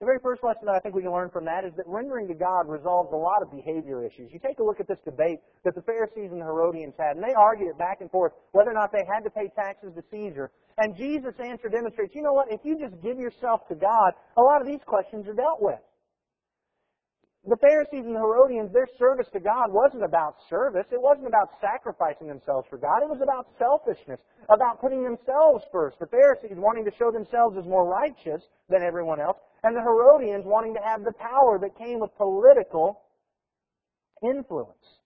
The 0.00 0.06
very 0.06 0.18
first 0.22 0.42
lesson 0.42 0.64
that 0.64 0.74
I 0.74 0.80
think 0.80 0.94
we 0.94 1.02
can 1.02 1.12
learn 1.12 1.28
from 1.28 1.44
that 1.44 1.66
is 1.66 1.74
that 1.76 1.84
rendering 1.86 2.28
to 2.28 2.34
God 2.34 2.66
resolves 2.66 3.12
a 3.12 3.16
lot 3.16 3.42
of 3.42 3.52
behavior 3.52 4.06
issues. 4.06 4.32
You 4.32 4.38
take 4.38 4.58
a 4.58 4.64
look 4.64 4.80
at 4.80 4.88
this 4.88 5.00
debate 5.04 5.40
that 5.66 5.74
the 5.74 5.82
Pharisees 5.82 6.32
and 6.32 6.40
the 6.40 6.46
Herodians 6.46 6.94
had, 6.96 7.16
and 7.16 7.22
they 7.22 7.34
argued 7.36 7.68
it 7.68 7.76
back 7.76 8.00
and 8.00 8.10
forth 8.10 8.32
whether 8.52 8.70
or 8.70 8.74
not 8.74 8.90
they 8.90 9.04
had 9.04 9.20
to 9.20 9.28
pay 9.28 9.52
taxes 9.54 9.92
to 9.96 10.02
Caesar. 10.10 10.50
And 10.78 10.96
Jesus' 10.96 11.34
answer 11.44 11.68
demonstrates, 11.68 12.14
you 12.14 12.22
know 12.22 12.32
what, 12.32 12.50
if 12.50 12.60
you 12.64 12.78
just 12.78 12.96
give 13.02 13.18
yourself 13.18 13.68
to 13.68 13.74
God, 13.74 14.14
a 14.38 14.40
lot 14.40 14.62
of 14.62 14.66
these 14.66 14.80
questions 14.86 15.28
are 15.28 15.34
dealt 15.34 15.60
with. 15.60 15.80
The 17.46 17.56
Pharisees 17.56 18.04
and 18.04 18.14
the 18.14 18.20
Herodians, 18.20 18.72
their 18.72 18.88
service 18.98 19.28
to 19.32 19.40
God 19.40 19.70
wasn't 19.70 20.02
about 20.02 20.36
service. 20.50 20.86
It 20.90 21.00
wasn't 21.00 21.28
about 21.28 21.50
sacrificing 21.60 22.26
themselves 22.26 22.66
for 22.68 22.78
God. 22.78 23.02
It 23.02 23.08
was 23.08 23.22
about 23.22 23.46
selfishness, 23.58 24.18
about 24.50 24.80
putting 24.80 25.04
themselves 25.04 25.64
first. 25.70 25.98
The 26.00 26.10
Pharisees 26.10 26.58
wanting 26.58 26.84
to 26.84 26.90
show 26.98 27.10
themselves 27.10 27.56
as 27.56 27.64
more 27.64 27.86
righteous 27.86 28.42
than 28.68 28.82
everyone 28.82 29.20
else, 29.20 29.38
and 29.62 29.76
the 29.76 29.80
Herodians 29.80 30.44
wanting 30.44 30.74
to 30.74 30.80
have 30.82 31.04
the 31.04 31.12
power 31.12 31.58
that 31.62 31.78
came 31.78 32.00
with 32.00 32.10
political 32.16 33.00
influence. 34.22 34.98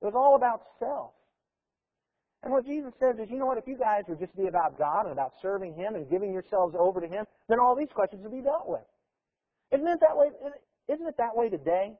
It 0.00 0.06
was 0.06 0.14
all 0.14 0.36
about 0.36 0.62
self. 0.78 1.10
And 2.44 2.52
what 2.52 2.64
Jesus 2.64 2.92
says 3.00 3.18
is, 3.18 3.28
you 3.28 3.38
know 3.38 3.46
what, 3.46 3.58
if 3.58 3.66
you 3.66 3.76
guys 3.76 4.04
would 4.08 4.20
just 4.20 4.36
be 4.36 4.46
about 4.46 4.78
God 4.78 5.02
and 5.02 5.12
about 5.12 5.32
serving 5.42 5.74
Him 5.74 5.96
and 5.96 6.08
giving 6.08 6.32
yourselves 6.32 6.76
over 6.78 7.00
to 7.00 7.08
Him, 7.08 7.26
then 7.48 7.58
all 7.58 7.74
these 7.74 7.90
questions 7.92 8.22
would 8.22 8.32
be 8.32 8.42
dealt 8.42 8.68
with. 8.68 8.86
Isn't 9.72 9.88
it 9.88 9.98
that 10.00 10.16
way? 10.16 10.30
Isn't 10.88 11.06
it 11.06 11.16
that 11.18 11.36
way 11.36 11.48
today? 11.48 11.92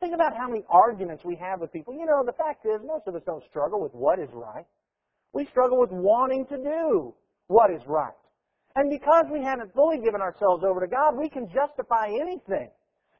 Think 0.00 0.14
about 0.14 0.36
how 0.36 0.48
many 0.48 0.64
arguments 0.68 1.24
we 1.24 1.36
have 1.36 1.60
with 1.60 1.72
people. 1.72 1.94
You 1.94 2.06
know, 2.06 2.22
the 2.24 2.32
fact 2.32 2.66
is, 2.66 2.80
most 2.84 3.06
of 3.06 3.14
us 3.14 3.22
don't 3.24 3.42
struggle 3.48 3.80
with 3.80 3.92
what 3.92 4.18
is 4.18 4.28
right. 4.32 4.66
We 5.32 5.46
struggle 5.46 5.78
with 5.78 5.90
wanting 5.90 6.46
to 6.46 6.56
do 6.56 7.14
what 7.46 7.70
is 7.70 7.82
right. 7.86 8.12
And 8.74 8.90
because 8.90 9.26
we 9.30 9.42
haven't 9.42 9.72
fully 9.74 9.98
given 9.98 10.20
ourselves 10.20 10.64
over 10.64 10.80
to 10.80 10.86
God, 10.86 11.16
we 11.16 11.28
can 11.28 11.46
justify 11.52 12.08
anything 12.08 12.70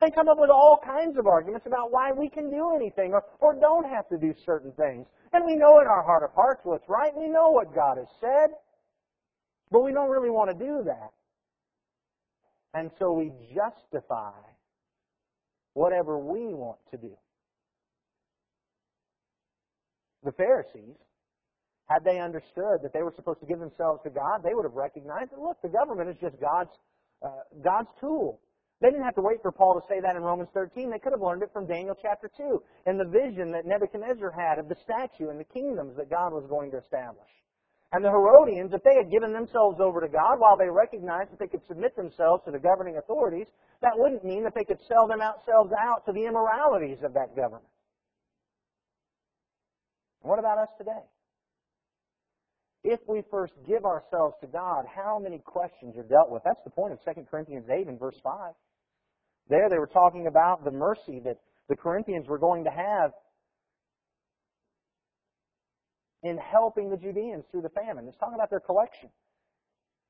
and 0.01 0.15
come 0.15 0.29
up 0.29 0.39
with 0.39 0.51
all 0.51 0.81
kinds 0.85 1.17
of 1.19 1.27
arguments 1.27 1.67
about 1.67 1.93
why 1.93 2.11
we 2.11 2.29
can 2.29 2.51
do 2.51 2.75
anything 2.75 3.13
or, 3.13 3.23
or 3.41 3.55
don't 3.55 3.89
have 3.89 4.09
to 4.09 4.19
do 4.19 4.35
certain 4.45 4.73
things. 4.73 5.07
And 5.33 5.45
we 5.45 5.55
know 5.55 5.81
in 5.81 5.87
our 5.87 6.03
heart 6.03 6.25
of 6.25 6.35
hearts 6.35 6.61
what's 6.65 6.89
right. 6.89 7.13
We 7.17 7.29
know 7.29 7.51
what 7.51 7.75
God 7.75 7.99
has 7.99 8.09
said. 8.21 8.57
But 9.71 9.85
we 9.85 9.93
don't 9.93 10.11
really 10.11 10.31
want 10.31 10.51
to 10.51 10.65
do 10.65 10.83
that. 10.85 11.11
And 12.75 12.91
so 12.99 13.13
we 13.13 13.33
justify 13.55 14.33
whatever 15.75 16.19
we 16.19 16.55
want 16.55 16.79
to 16.91 16.97
do. 16.97 17.17
The 20.25 20.33
Pharisees 20.33 20.97
had 21.89 22.05
they 22.05 22.21
understood 22.21 22.81
that 22.83 22.93
they 22.93 23.03
were 23.03 23.13
supposed 23.17 23.41
to 23.41 23.47
give 23.47 23.59
themselves 23.59 24.01
to 24.05 24.11
God, 24.11 24.43
they 24.43 24.55
would 24.55 24.65
have 24.65 24.75
recognized 24.75 25.33
that, 25.33 25.41
look, 25.41 25.61
the 25.63 25.69
government 25.69 26.09
is 26.09 26.17
just 26.21 26.41
God's, 26.41 26.71
uh, 27.23 27.45
God's 27.63 27.89
tool. 28.01 28.41
They 28.81 28.89
didn't 28.89 29.05
have 29.05 29.15
to 29.17 29.23
wait 29.23 29.43
for 29.43 29.53
Paul 29.53 29.81
to 29.81 29.87
say 29.89 30.01
that 30.01 30.17
in 30.17 30.23
Romans 30.23 30.49
13. 30.55 30.91
They 30.91 30.99
could 30.99 31.13
have 31.13 31.21
learned 31.21 31.43
it 31.43 31.51
from 31.53 31.67
Daniel 31.67 31.95
chapter 32.01 32.31
2 32.37 32.63
and 32.87 32.99
the 32.99 33.05
vision 33.05 33.53
that 33.53 33.67
Nebuchadnezzar 33.67 34.33
had 34.33 34.59
of 34.59 34.69
the 34.69 34.77
statue 34.83 35.31
and 35.31 35.39
the 35.39 35.45
kingdoms 35.45 35.97
that 35.97 36.11
God 36.11 36.33
was 36.33 36.47
going 36.49 36.71
to 36.73 36.79
establish. 36.79 37.31
And 37.93 38.05
the 38.05 38.11
Herodians, 38.11 38.73
if 38.73 38.83
they 38.83 38.97
had 38.97 39.11
given 39.11 39.33
themselves 39.33 39.79
over 39.81 40.01
to 40.01 40.09
God 40.09 40.41
while 40.41 40.57
they 40.57 40.69
recognized 40.69 41.31
that 41.31 41.39
they 41.39 41.47
could 41.47 41.67
submit 41.69 41.95
themselves 41.95 42.43
to 42.47 42.51
the 42.51 42.59
governing 42.59 42.97
authorities, 42.97 43.47
that 43.83 43.93
wouldn't 43.95 44.25
mean 44.25 44.45
that 44.45 44.55
they 44.55 44.65
could 44.65 44.81
sell 44.89 45.07
themselves 45.07 45.73
out 45.79 46.05
to 46.07 46.13
the 46.13 46.25
immoralities 46.25 46.99
of 47.05 47.13
that 47.15 47.37
government. 47.37 47.69
What 50.23 50.39
about 50.39 50.59
us 50.59 50.69
today? 50.79 51.05
if 52.85 53.01
we 53.07 53.23
first 53.31 53.53
give 53.67 53.85
ourselves 53.85 54.35
to 54.41 54.47
God, 54.47 54.85
how 54.93 55.19
many 55.23 55.39
questions 55.39 55.97
are 55.97 56.03
dealt 56.03 56.31
with? 56.31 56.43
That's 56.45 56.63
the 56.65 56.71
point 56.71 56.93
of 56.93 56.99
2 57.05 57.23
Corinthians 57.31 57.67
8 57.71 57.87
and 57.87 57.99
verse 57.99 58.17
5. 58.23 58.55
There 59.49 59.69
they 59.69 59.79
were 59.79 59.91
talking 59.93 60.27
about 60.27 60.65
the 60.65 60.71
mercy 60.71 61.21
that 61.25 61.39
the 61.69 61.77
Corinthians 61.77 62.27
were 62.29 62.39
going 62.39 62.65
to 62.65 62.71
have 62.71 63.13
in 66.23 66.39
helping 66.39 66.91
the 66.91 66.97
Judeans 66.97 67.45
through 67.51 67.63
the 67.63 67.71
famine. 67.71 68.07
It's 68.07 68.17
talking 68.19 68.35
about 68.35 68.51
their 68.51 68.61
collection. 68.61 69.11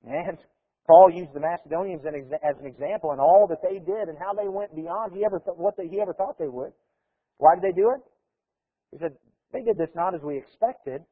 And 0.04 0.38
Paul 0.86 1.10
used 1.12 1.32
the 1.32 1.40
Macedonians 1.40 2.02
as 2.04 2.56
an 2.60 2.66
example 2.66 3.12
and 3.12 3.20
all 3.20 3.46
that 3.48 3.62
they 3.62 3.78
did 3.78 4.08
and 4.08 4.18
how 4.18 4.34
they 4.34 4.48
went 4.48 4.74
beyond 4.74 5.12
he 5.14 5.24
ever 5.24 5.40
what 5.56 5.76
they, 5.76 5.88
he 5.88 6.00
ever 6.00 6.12
thought 6.12 6.38
they 6.38 6.48
would. 6.48 6.72
Why 7.38 7.54
did 7.54 7.62
they 7.62 7.80
do 7.80 7.90
it? 7.94 8.02
He 8.90 8.98
said, 8.98 9.12
they 9.52 9.62
did 9.62 9.78
this 9.78 9.90
not 9.94 10.14
as 10.14 10.20
we 10.22 10.36
expected, 10.36 11.02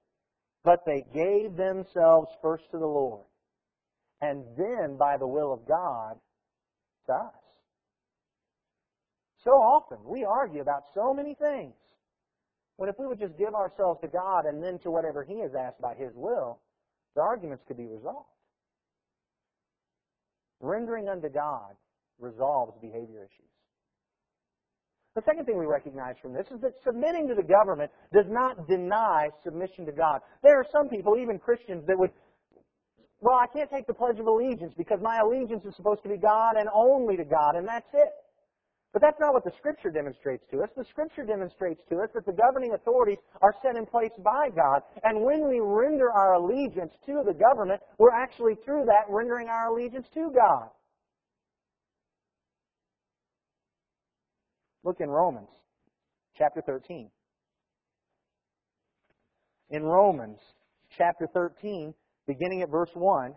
but 0.64 0.80
they 0.84 1.04
gave 1.14 1.56
themselves 1.56 2.28
first 2.42 2.64
to 2.72 2.78
the 2.78 2.86
Lord, 2.86 3.24
and 4.20 4.44
then, 4.56 4.96
by 4.98 5.16
the 5.18 5.26
will 5.26 5.52
of 5.52 5.66
God, 5.66 6.18
to 7.06 7.12
us. 7.12 7.34
So 9.44 9.52
often, 9.52 9.98
we 10.04 10.24
argue 10.24 10.60
about 10.60 10.82
so 10.94 11.14
many 11.14 11.34
things. 11.34 11.74
When 12.80 12.88
if 12.88 12.98
we 12.98 13.06
would 13.06 13.20
just 13.20 13.36
give 13.36 13.54
ourselves 13.54 14.00
to 14.00 14.08
God 14.08 14.46
and 14.46 14.64
then 14.64 14.78
to 14.78 14.90
whatever 14.90 15.22
He 15.22 15.38
has 15.40 15.50
asked 15.52 15.82
by 15.82 15.92
His 15.92 16.12
will, 16.14 16.60
the 17.14 17.20
arguments 17.20 17.62
could 17.68 17.76
be 17.76 17.84
resolved. 17.84 18.32
Rendering 20.60 21.06
unto 21.06 21.28
God 21.28 21.76
resolves 22.18 22.72
behavior 22.80 23.28
issues. 23.28 23.52
The 25.14 25.20
second 25.26 25.44
thing 25.44 25.58
we 25.58 25.66
recognize 25.66 26.14
from 26.22 26.32
this 26.32 26.46
is 26.50 26.58
that 26.62 26.72
submitting 26.82 27.28
to 27.28 27.34
the 27.34 27.42
government 27.42 27.90
does 28.14 28.24
not 28.30 28.66
deny 28.66 29.28
submission 29.44 29.84
to 29.84 29.92
God. 29.92 30.22
There 30.42 30.56
are 30.56 30.66
some 30.72 30.88
people, 30.88 31.18
even 31.20 31.38
Christians, 31.38 31.84
that 31.86 31.98
would, 31.98 32.12
well, 33.20 33.36
I 33.36 33.46
can't 33.52 33.68
take 33.68 33.88
the 33.88 33.92
Pledge 33.92 34.18
of 34.18 34.26
Allegiance 34.26 34.72
because 34.78 35.00
my 35.02 35.18
allegiance 35.18 35.66
is 35.66 35.76
supposed 35.76 36.02
to 36.04 36.08
be 36.08 36.16
God 36.16 36.56
and 36.56 36.66
only 36.72 37.18
to 37.18 37.24
God, 37.24 37.56
and 37.56 37.68
that's 37.68 37.92
it. 37.92 38.08
But 38.92 39.02
that's 39.02 39.20
not 39.20 39.32
what 39.32 39.44
the 39.44 39.52
Scripture 39.56 39.90
demonstrates 39.90 40.44
to 40.50 40.62
us. 40.62 40.68
The 40.76 40.84
Scripture 40.90 41.24
demonstrates 41.24 41.80
to 41.90 42.00
us 42.00 42.10
that 42.14 42.26
the 42.26 42.32
governing 42.32 42.74
authorities 42.74 43.18
are 43.40 43.54
set 43.62 43.76
in 43.76 43.86
place 43.86 44.10
by 44.24 44.48
God, 44.50 44.82
and 45.04 45.22
when 45.22 45.48
we 45.48 45.60
render 45.60 46.10
our 46.10 46.34
allegiance 46.34 46.92
to 47.06 47.22
the 47.24 47.34
government, 47.34 47.80
we're 47.98 48.14
actually 48.14 48.54
through 48.64 48.86
that 48.86 49.04
rendering 49.08 49.48
our 49.48 49.68
allegiance 49.68 50.08
to 50.14 50.32
God. 50.34 50.68
Look 54.82 54.96
in 55.00 55.08
Romans 55.08 55.50
chapter 56.36 56.62
13. 56.62 57.10
In 59.70 59.82
Romans 59.84 60.38
chapter 60.96 61.28
13, 61.32 61.94
beginning 62.26 62.62
at 62.62 62.70
verse 62.70 62.90
1, 62.94 63.34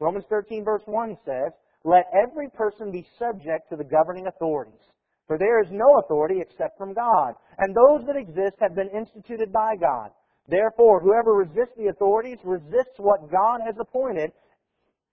Romans 0.00 0.24
13 0.30 0.64
verse 0.64 0.82
1 0.86 1.18
says, 1.26 1.52
Let 1.84 2.04
every 2.12 2.48
person 2.50 2.90
be 2.90 3.06
subject 3.18 3.68
to 3.70 3.76
the 3.76 3.84
governing 3.84 4.26
authorities. 4.26 4.80
For 5.26 5.38
there 5.38 5.62
is 5.62 5.68
no 5.70 5.98
authority 5.98 6.40
except 6.40 6.78
from 6.78 6.94
God, 6.94 7.34
and 7.58 7.74
those 7.74 8.06
that 8.06 8.16
exist 8.16 8.56
have 8.60 8.74
been 8.74 8.88
instituted 8.88 9.52
by 9.52 9.76
God. 9.76 10.10
Therefore, 10.48 11.00
whoever 11.00 11.34
resists 11.34 11.76
the 11.76 11.88
authorities 11.88 12.38
resists 12.42 12.96
what 12.96 13.30
God 13.30 13.60
has 13.64 13.74
appointed, 13.78 14.32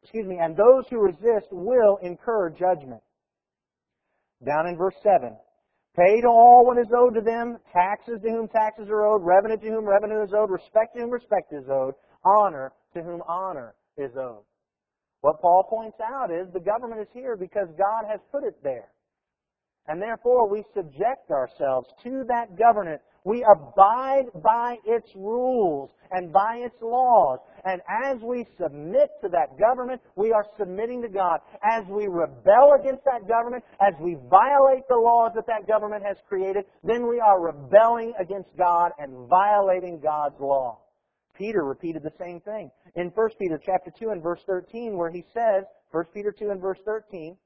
excuse 0.01 0.25
me, 0.25 0.38
and 0.39 0.56
those 0.56 0.86
who 0.89 0.99
resist 0.99 1.47
will 1.51 1.97
incur 2.01 2.49
judgment. 2.49 3.01
Down 4.45 4.67
in 4.67 4.78
verse 4.78 4.95
7. 5.04 5.36
Pay 5.97 6.21
to 6.21 6.28
all 6.28 6.65
what 6.65 6.78
is 6.78 6.91
owed 6.95 7.15
to 7.15 7.21
them, 7.21 7.58
taxes 7.71 8.19
to 8.21 8.30
whom 8.30 8.47
taxes 8.47 8.88
are 8.89 9.06
owed, 9.06 9.23
revenue 9.23 9.58
to 9.58 9.67
whom 9.67 9.86
revenue 9.86 10.23
is 10.23 10.34
owed, 10.34 10.49
respect 10.49 10.95
to 10.95 11.01
whom 11.01 11.12
respect 11.12 11.54
is 11.54 11.65
owed, 11.69 11.93
honor 12.23 12.71
to 12.93 13.01
whom 13.01 13.21
honor 13.28 13.75
is 13.97 14.12
owed. 14.17 14.43
What 15.26 15.42
Paul 15.42 15.64
points 15.64 15.98
out 16.00 16.30
is 16.30 16.46
the 16.54 16.60
government 16.60 17.02
is 17.02 17.08
here 17.12 17.36
because 17.36 17.68
God 17.80 18.06
has 18.08 18.20
put 18.32 18.44
it 18.44 18.62
there. 18.62 18.90
And 19.88 20.00
therefore 20.00 20.48
we 20.48 20.64
subject 20.76 21.32
ourselves 21.32 21.90
to 22.04 22.26
that 22.28 22.56
government 22.56 23.02
we 23.24 23.44
abide 23.44 24.26
by 24.44 24.78
its 24.86 25.08
rules 25.16 25.90
and 26.12 26.32
by 26.32 26.58
its 26.58 26.76
laws. 26.80 27.40
And 27.64 27.82
as 28.06 28.22
we 28.22 28.46
submit 28.62 29.10
to 29.24 29.30
that 29.30 29.58
government, 29.60 30.00
we 30.16 30.32
are 30.32 30.46
submitting 30.60 31.02
to 31.02 31.10
God. 31.10 31.40
As 31.64 31.84
we 31.90 32.06
rebel 32.06 32.78
against 32.80 33.04
that 33.06 33.28
government, 33.28 33.64
as 33.82 33.96
we 34.00 34.18
violate 34.30 34.88
the 34.88 34.96
laws 34.96 35.32
that 35.34 35.48
that 35.48 35.68
government 35.68 36.04
has 36.06 36.18
created, 36.30 36.66
then 36.84 37.10
we 37.10 37.20
are 37.20 37.42
rebelling 37.42 38.14
against 38.20 38.56
God 38.56 38.92
and 39.00 39.28
violating 39.28 40.00
God's 40.00 40.40
law. 40.40 40.85
Peter 41.38 41.63
repeated 41.63 42.04
the 42.04 42.13
same 42.19 42.39
thing 42.41 42.71
in 42.95 43.08
1 43.08 43.30
Peter 43.39 43.60
chapter 43.63 43.91
2 43.98 44.10
and 44.10 44.24
verse 44.24 44.41
13 44.48 44.98
where 44.98 45.12
he 45.12 45.24
says, 45.34 45.63
1 45.91 46.06
Peter 46.13 46.32
2 46.32 46.50
and 46.50 46.62
verse 46.62 46.80
13, 46.86 47.38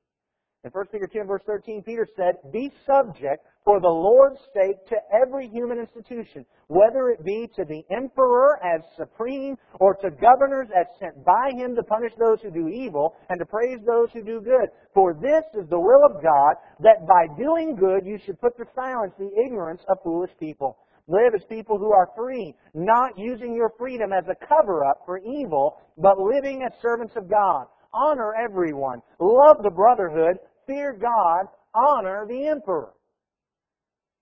in 0.66 0.72
1 0.72 0.86
Peter 0.88 1.08
2 1.08 1.20
and 1.20 1.28
verse 1.28 1.44
13, 1.46 1.84
Peter 1.84 2.06
said, 2.18 2.36
Be 2.52 2.70
subject 2.86 3.46
for 3.64 3.80
the 3.80 3.88
Lord's 3.88 4.42
sake 4.54 4.76
to 4.90 4.98
every 5.16 5.48
human 5.48 5.80
institution, 5.80 6.46
whether 6.68 7.08
it 7.08 7.24
be 7.24 7.48
to 7.56 7.64
the 7.64 7.82
emperor 7.96 8.60
as 8.62 8.82
supreme 8.98 9.56
or 9.80 9.96
to 9.96 10.10
governors 10.12 10.68
as 10.76 10.86
sent 11.00 11.24
by 11.24 11.52
him 11.56 11.76
to 11.76 11.84
punish 11.84 12.12
those 12.20 12.42
who 12.42 12.52
do 12.52 12.68
evil 12.68 13.16
and 13.30 13.40
to 13.40 13.46
praise 13.46 13.80
those 13.88 14.12
who 14.12 14.22
do 14.22 14.42
good. 14.42 14.68
For 14.94 15.14
this 15.14 15.46
is 15.56 15.70
the 15.70 15.80
will 15.80 16.04
of 16.04 16.22
God, 16.22 16.56
that 16.82 17.08
by 17.08 17.28
doing 17.38 17.78
good 17.78 18.06
you 18.06 18.18
should 18.26 18.42
put 18.42 18.58
to 18.58 18.66
silence 18.76 19.14
the 19.18 19.32
ignorance 19.46 19.82
of 19.88 20.00
foolish 20.04 20.32
people. 20.42 20.78
Live 21.10 21.34
as 21.34 21.42
people 21.50 21.80
who 21.80 21.92
are 21.92 22.08
free, 22.16 22.54
not 22.76 23.18
using 23.18 23.56
your 23.56 23.74
freedom 23.80 24.14
as 24.14 24.26
a 24.30 24.46
cover 24.46 24.86
up 24.86 25.02
for 25.08 25.18
evil, 25.18 25.82
but 25.98 26.20
living 26.20 26.62
as 26.64 26.72
servants 26.84 27.14
of 27.16 27.28
God. 27.28 27.66
Honor 27.92 28.34
everyone. 28.36 29.02
Love 29.20 29.58
the 29.64 29.72
brotherhood. 29.72 30.38
Fear 30.68 31.00
God. 31.02 31.48
Honor 31.74 32.28
the 32.30 32.46
emperor. 32.48 32.94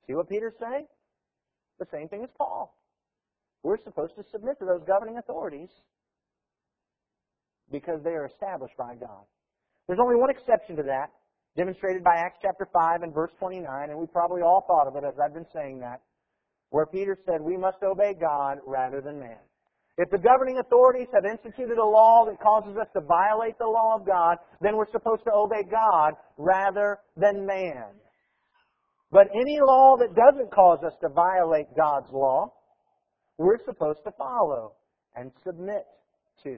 See 0.08 0.14
what 0.14 0.30
Peter's 0.30 0.54
saying? 0.62 0.88
The 1.78 1.88
same 1.92 2.08
thing 2.08 2.24
as 2.24 2.30
Paul. 2.38 2.74
We're 3.64 3.84
supposed 3.84 4.16
to 4.16 4.24
submit 4.32 4.58
to 4.60 4.66
those 4.66 4.82
governing 4.88 5.18
authorities 5.18 5.70
because 7.70 8.00
they 8.02 8.12
are 8.12 8.26
established 8.28 8.78
by 8.78 8.96
God. 8.96 9.28
There's 9.88 10.00
only 10.02 10.16
one 10.16 10.30
exception 10.30 10.78
to 10.78 10.84
that, 10.84 11.12
demonstrated 11.58 12.02
by 12.02 12.16
Acts 12.16 12.40
chapter 12.42 12.66
5 12.72 13.02
and 13.04 13.14
verse 13.14 13.32
29, 13.40 13.90
and 13.90 14.00
we 14.00 14.08
probably 14.08 14.42
all 14.42 14.64
thought 14.68 14.88
of 14.88 14.96
it 14.96 15.06
as 15.06 15.16
I've 15.20 15.34
been 15.34 15.48
saying 15.54 15.80
that, 15.80 16.02
where 16.70 16.86
Peter 16.86 17.18
said, 17.26 17.42
We 17.42 17.58
must 17.58 17.78
obey 17.84 18.14
God 18.20 18.60
rather 18.66 19.02
than 19.02 19.20
man. 19.20 19.40
If 19.98 20.12
the 20.12 20.20
governing 20.20 20.60
authorities 20.60 21.08
have 21.14 21.26
instituted 21.26 21.80
a 21.80 21.86
law 21.86 22.26
that 22.26 22.40
causes 22.40 22.78
us 22.78 22.88
to 22.94 23.02
violate 23.02 23.58
the 23.58 23.66
law 23.66 23.96
of 23.96 24.06
God, 24.06 24.38
then 24.62 24.78
we're 24.78 24.92
supposed 24.92 25.24
to 25.24 25.34
obey 25.34 25.64
God 25.70 26.14
rather 26.38 27.00
than 27.16 27.46
man. 27.48 27.98
But 29.12 29.28
any 29.34 29.58
law 29.60 29.96
that 29.98 30.14
doesn't 30.14 30.52
cause 30.52 30.80
us 30.86 30.94
to 31.02 31.10
violate 31.10 31.66
God's 31.76 32.12
law, 32.12 32.54
we're 33.40 33.64
supposed 33.66 34.00
to 34.06 34.12
follow 34.18 34.74
and 35.16 35.32
submit 35.44 35.86
to. 36.44 36.58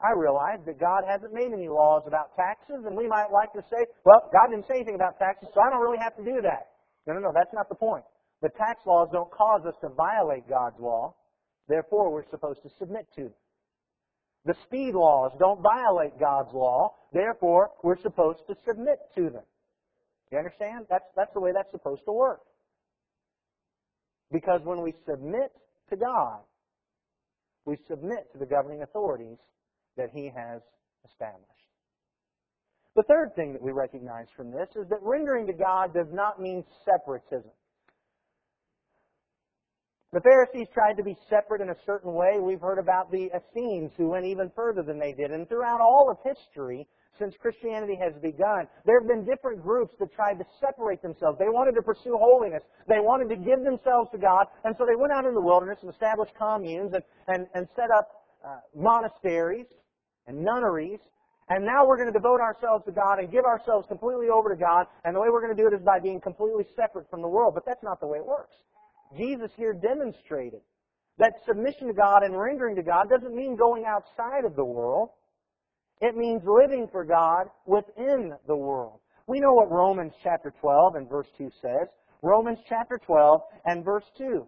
I 0.00 0.12
realize 0.16 0.60
that 0.64 0.80
God 0.80 1.04
hasn't 1.08 1.32
made 1.32 1.52
any 1.52 1.68
laws 1.68 2.04
about 2.06 2.36
taxes, 2.36 2.84
and 2.84 2.96
we 2.96 3.08
might 3.08 3.32
like 3.32 3.52
to 3.52 3.64
say, 3.68 3.84
well, 4.04 4.28
God 4.32 4.52
didn't 4.52 4.68
say 4.68 4.76
anything 4.80 4.94
about 4.94 5.18
taxes, 5.18 5.48
so 5.52 5.60
I 5.60 5.68
don't 5.68 5.80
really 5.80 6.00
have 6.00 6.16
to 6.16 6.24
do 6.24 6.40
that. 6.40 6.72
No, 7.06 7.14
no, 7.14 7.20
no, 7.20 7.32
that's 7.34 7.52
not 7.52 7.68
the 7.68 7.74
point. 7.76 8.04
The 8.42 8.50
tax 8.50 8.80
laws 8.86 9.08
don't 9.12 9.30
cause 9.30 9.62
us 9.66 9.74
to 9.80 9.88
violate 9.88 10.48
God's 10.48 10.78
law. 10.78 11.14
Therefore, 11.68 12.12
we're 12.12 12.28
supposed 12.30 12.62
to 12.62 12.70
submit 12.78 13.06
to 13.16 13.22
them. 13.22 13.34
The 14.44 14.54
speed 14.64 14.94
laws 14.94 15.32
don't 15.38 15.60
violate 15.60 16.18
God's 16.20 16.52
law. 16.52 16.94
Therefore, 17.12 17.70
we're 17.82 18.00
supposed 18.00 18.40
to 18.48 18.54
submit 18.66 18.98
to 19.16 19.30
them. 19.30 19.42
You 20.30 20.38
understand? 20.38 20.86
That's, 20.88 21.04
that's 21.16 21.32
the 21.34 21.40
way 21.40 21.52
that's 21.52 21.70
supposed 21.72 22.02
to 22.04 22.12
work. 22.12 22.40
Because 24.30 24.60
when 24.64 24.82
we 24.82 24.92
submit 25.08 25.52
to 25.90 25.96
God, 25.96 26.40
we 27.64 27.76
submit 27.88 28.30
to 28.32 28.38
the 28.38 28.46
governing 28.46 28.82
authorities 28.82 29.38
that 29.96 30.10
He 30.12 30.26
has 30.26 30.62
established. 31.04 31.50
The 32.94 33.02
third 33.02 33.34
thing 33.34 33.52
that 33.52 33.62
we 33.62 33.72
recognize 33.72 34.26
from 34.36 34.50
this 34.50 34.68
is 34.76 34.88
that 34.88 34.98
rendering 35.02 35.46
to 35.48 35.52
God 35.52 35.92
does 35.92 36.08
not 36.12 36.40
mean 36.40 36.64
separatism. 36.84 37.50
The 40.12 40.20
Pharisees 40.20 40.68
tried 40.72 40.96
to 40.96 41.02
be 41.02 41.16
separate 41.28 41.60
in 41.60 41.70
a 41.70 41.76
certain 41.84 42.14
way. 42.14 42.38
We've 42.38 42.60
heard 42.60 42.78
about 42.78 43.10
the 43.10 43.28
Essenes 43.34 43.90
who 43.96 44.08
went 44.08 44.24
even 44.24 44.50
further 44.54 44.82
than 44.82 44.98
they 44.98 45.12
did. 45.12 45.32
And 45.32 45.48
throughout 45.48 45.80
all 45.80 46.08
of 46.10 46.18
history, 46.24 46.86
since 47.18 47.34
Christianity 47.40 47.98
has 48.00 48.12
begun, 48.22 48.68
there 48.84 49.00
have 49.00 49.08
been 49.08 49.24
different 49.24 49.62
groups 49.62 49.94
that 49.98 50.12
tried 50.14 50.38
to 50.38 50.46
separate 50.60 51.02
themselves. 51.02 51.38
They 51.38 51.48
wanted 51.48 51.74
to 51.74 51.82
pursue 51.82 52.16
holiness. 52.16 52.62
They 52.88 53.00
wanted 53.00 53.28
to 53.34 53.36
give 53.36 53.64
themselves 53.64 54.10
to 54.12 54.18
God. 54.18 54.46
And 54.64 54.76
so 54.78 54.86
they 54.86 54.94
went 54.94 55.12
out 55.12 55.24
in 55.24 55.34
the 55.34 55.40
wilderness 55.40 55.78
and 55.82 55.90
established 55.90 56.32
communes 56.38 56.92
and, 56.94 57.02
and, 57.26 57.46
and 57.54 57.66
set 57.74 57.90
up 57.90 58.08
uh, 58.46 58.60
monasteries 58.76 59.66
and 60.28 60.38
nunneries. 60.38 61.00
And 61.48 61.64
now 61.64 61.86
we're 61.86 61.96
going 61.96 62.12
to 62.12 62.16
devote 62.16 62.40
ourselves 62.40 62.84
to 62.86 62.92
God 62.92 63.18
and 63.18 63.30
give 63.30 63.44
ourselves 63.44 63.86
completely 63.88 64.28
over 64.28 64.50
to 64.50 64.56
God. 64.56 64.86
And 65.04 65.16
the 65.16 65.20
way 65.20 65.28
we're 65.30 65.42
going 65.42 65.56
to 65.56 65.60
do 65.60 65.66
it 65.66 65.74
is 65.74 65.82
by 65.82 65.98
being 65.98 66.20
completely 66.20 66.64
separate 66.76 67.10
from 67.10 67.22
the 67.22 67.28
world. 67.28 67.54
But 67.54 67.64
that's 67.66 67.82
not 67.82 67.98
the 67.98 68.06
way 68.06 68.18
it 68.18 68.26
works. 68.26 68.54
Jesus 69.16 69.50
here 69.56 69.72
demonstrated 69.72 70.60
that 71.18 71.32
submission 71.46 71.88
to 71.88 71.94
God 71.94 72.22
and 72.22 72.38
rendering 72.38 72.76
to 72.76 72.82
God 72.82 73.08
doesn't 73.08 73.34
mean 73.34 73.56
going 73.56 73.84
outside 73.86 74.44
of 74.44 74.56
the 74.56 74.64
world. 74.64 75.10
It 76.00 76.16
means 76.16 76.42
living 76.44 76.88
for 76.92 77.04
God 77.04 77.46
within 77.66 78.32
the 78.46 78.56
world. 78.56 79.00
We 79.26 79.40
know 79.40 79.54
what 79.54 79.70
Romans 79.70 80.12
chapter 80.22 80.52
12 80.60 80.96
and 80.96 81.08
verse 81.08 81.26
2 81.38 81.50
says. 81.62 81.88
Romans 82.22 82.58
chapter 82.68 82.98
12 83.04 83.40
and 83.64 83.84
verse 83.84 84.04
2, 84.18 84.46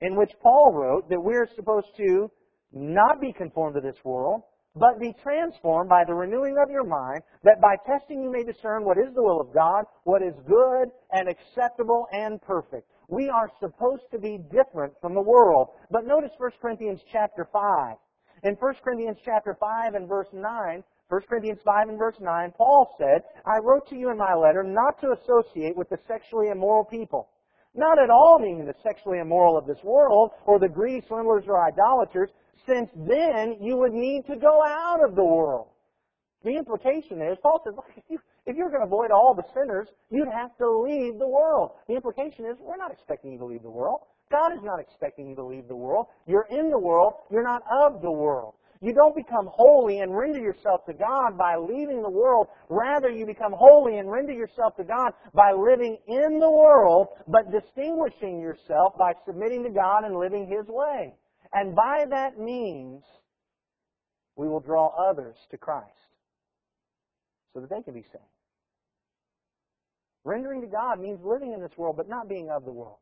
in 0.00 0.16
which 0.16 0.32
Paul 0.42 0.72
wrote 0.72 1.08
that 1.10 1.20
we're 1.20 1.48
supposed 1.54 1.88
to 1.96 2.30
not 2.72 3.20
be 3.20 3.32
conformed 3.32 3.74
to 3.76 3.80
this 3.80 4.02
world, 4.04 4.42
but 4.76 5.00
be 5.00 5.14
transformed 5.22 5.88
by 5.88 6.02
the 6.04 6.14
renewing 6.14 6.56
of 6.62 6.70
your 6.70 6.84
mind, 6.84 7.22
that 7.44 7.60
by 7.60 7.76
testing 7.86 8.22
you 8.22 8.30
may 8.30 8.42
discern 8.42 8.84
what 8.84 8.98
is 8.98 9.14
the 9.14 9.22
will 9.22 9.40
of 9.40 9.54
God, 9.54 9.84
what 10.02 10.22
is 10.22 10.34
good 10.48 10.88
and 11.12 11.28
acceptable 11.28 12.06
and 12.12 12.42
perfect. 12.42 12.88
We 13.08 13.28
are 13.28 13.50
supposed 13.60 14.04
to 14.12 14.18
be 14.18 14.38
different 14.50 14.94
from 15.00 15.14
the 15.14 15.20
world. 15.20 15.68
But 15.90 16.06
notice 16.06 16.32
1 16.38 16.50
Corinthians 16.60 17.00
chapter 17.10 17.48
5. 17.52 17.96
In 18.44 18.54
1 18.54 18.74
Corinthians 18.82 19.18
chapter 19.24 19.56
5 19.58 19.94
and 19.94 20.08
verse 20.08 20.28
9, 20.32 20.84
1 21.08 21.20
Corinthians 21.28 21.60
5 21.64 21.88
and 21.88 21.98
verse 21.98 22.16
9, 22.20 22.52
Paul 22.56 22.94
said, 22.98 23.22
I 23.46 23.58
wrote 23.62 23.88
to 23.88 23.96
you 23.96 24.10
in 24.10 24.18
my 24.18 24.34
letter 24.34 24.62
not 24.62 25.00
to 25.00 25.12
associate 25.12 25.76
with 25.76 25.88
the 25.88 25.98
sexually 26.08 26.48
immoral 26.48 26.84
people, 26.84 27.28
Not 27.74 27.98
at 27.98 28.10
all 28.10 28.38
meaning 28.38 28.66
the 28.66 28.74
sexually 28.82 29.18
immoral 29.18 29.58
of 29.58 29.66
this 29.66 29.82
world 29.82 30.30
or 30.46 30.58
the 30.58 30.68
greedy 30.68 31.06
swindlers 31.06 31.44
or 31.46 31.66
idolaters, 31.66 32.30
since 32.66 32.88
then 32.94 33.56
you 33.60 33.76
would 33.76 33.92
need 33.92 34.26
to 34.26 34.36
go 34.36 34.62
out 34.64 35.04
of 35.06 35.14
the 35.14 35.24
world. 35.24 35.68
The 36.44 36.56
implication 36.56 37.22
is, 37.22 37.38
Paul 37.42 37.60
says, 37.64 37.74
look, 37.74 37.86
if, 37.96 38.04
you, 38.08 38.18
if 38.46 38.56
you're 38.56 38.68
going 38.68 38.80
to 38.80 38.86
avoid 38.86 39.10
all 39.10 39.34
the 39.34 39.44
sinners, 39.54 39.88
you'd 40.10 40.28
have 40.28 40.56
to 40.58 40.68
leave 40.68 41.18
the 41.18 41.26
world. 41.26 41.72
The 41.88 41.94
implication 41.94 42.44
is, 42.44 42.56
we're 42.60 42.76
not 42.76 42.92
expecting 42.92 43.32
you 43.32 43.38
to 43.38 43.46
leave 43.46 43.62
the 43.62 43.70
world. 43.70 44.00
God 44.30 44.52
is 44.52 44.62
not 44.62 44.80
expecting 44.80 45.28
you 45.28 45.34
to 45.36 45.44
leave 45.44 45.68
the 45.68 45.76
world. 45.76 46.06
You're 46.26 46.46
in 46.50 46.70
the 46.70 46.78
world. 46.78 47.14
You're 47.30 47.44
not 47.44 47.62
of 47.70 48.02
the 48.02 48.10
world. 48.10 48.54
You 48.80 48.92
don't 48.92 49.14
become 49.14 49.48
holy 49.50 50.00
and 50.00 50.14
render 50.14 50.40
yourself 50.40 50.84
to 50.86 50.92
God 50.92 51.38
by 51.38 51.56
leaving 51.56 52.02
the 52.02 52.10
world. 52.10 52.48
Rather, 52.68 53.08
you 53.08 53.24
become 53.24 53.52
holy 53.56 53.96
and 53.96 54.10
render 54.10 54.32
yourself 54.32 54.76
to 54.76 54.84
God 54.84 55.12
by 55.32 55.52
living 55.52 55.96
in 56.06 56.38
the 56.38 56.50
world, 56.50 57.08
but 57.26 57.50
distinguishing 57.50 58.40
yourself 58.40 58.92
by 58.98 59.12
submitting 59.24 59.64
to 59.64 59.70
God 59.70 60.04
and 60.04 60.16
living 60.16 60.46
His 60.46 60.66
way. 60.68 61.14
And 61.54 61.74
by 61.74 62.04
that 62.10 62.38
means, 62.38 63.02
we 64.36 64.48
will 64.48 64.60
draw 64.60 64.88
others 65.10 65.36
to 65.50 65.56
Christ 65.56 65.88
so 67.54 67.60
that 67.60 67.70
they 67.70 67.80
can 67.82 67.94
be 67.94 68.02
saved. 68.02 68.33
Rendering 70.24 70.62
to 70.62 70.66
God 70.66 71.00
means 71.00 71.20
living 71.22 71.52
in 71.52 71.60
this 71.60 71.76
world, 71.76 71.96
but 71.96 72.08
not 72.08 72.28
being 72.28 72.50
of 72.50 72.64
the 72.64 72.72
world, 72.72 72.98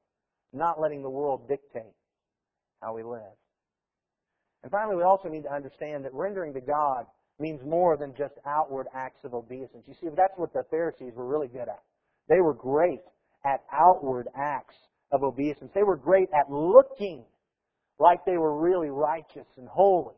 not 0.52 0.80
letting 0.80 1.02
the 1.02 1.10
world 1.10 1.48
dictate 1.48 1.94
how 2.82 2.94
we 2.94 3.02
live. 3.02 3.36
And 4.62 4.70
finally, 4.70 4.96
we 4.96 5.02
also 5.02 5.28
need 5.28 5.42
to 5.44 5.52
understand 5.52 6.04
that 6.04 6.12
rendering 6.12 6.52
to 6.54 6.60
God 6.60 7.06
means 7.38 7.60
more 7.64 7.96
than 7.96 8.14
just 8.16 8.34
outward 8.46 8.86
acts 8.94 9.24
of 9.24 9.34
obeisance. 9.34 9.84
You 9.86 9.94
see, 10.00 10.08
that's 10.16 10.34
what 10.36 10.52
the 10.52 10.64
Pharisees 10.70 11.12
were 11.14 11.26
really 11.26 11.48
good 11.48 11.68
at. 11.68 11.82
They 12.28 12.40
were 12.40 12.54
great 12.54 13.02
at 13.44 13.60
outward 13.72 14.28
acts 14.36 14.76
of 15.12 15.22
obeisance. 15.22 15.70
They 15.74 15.82
were 15.82 15.96
great 15.96 16.28
at 16.32 16.50
looking 16.50 17.24
like 17.98 18.24
they 18.24 18.38
were 18.38 18.60
really 18.60 18.90
righteous 18.90 19.46
and 19.56 19.68
holy. 19.68 20.14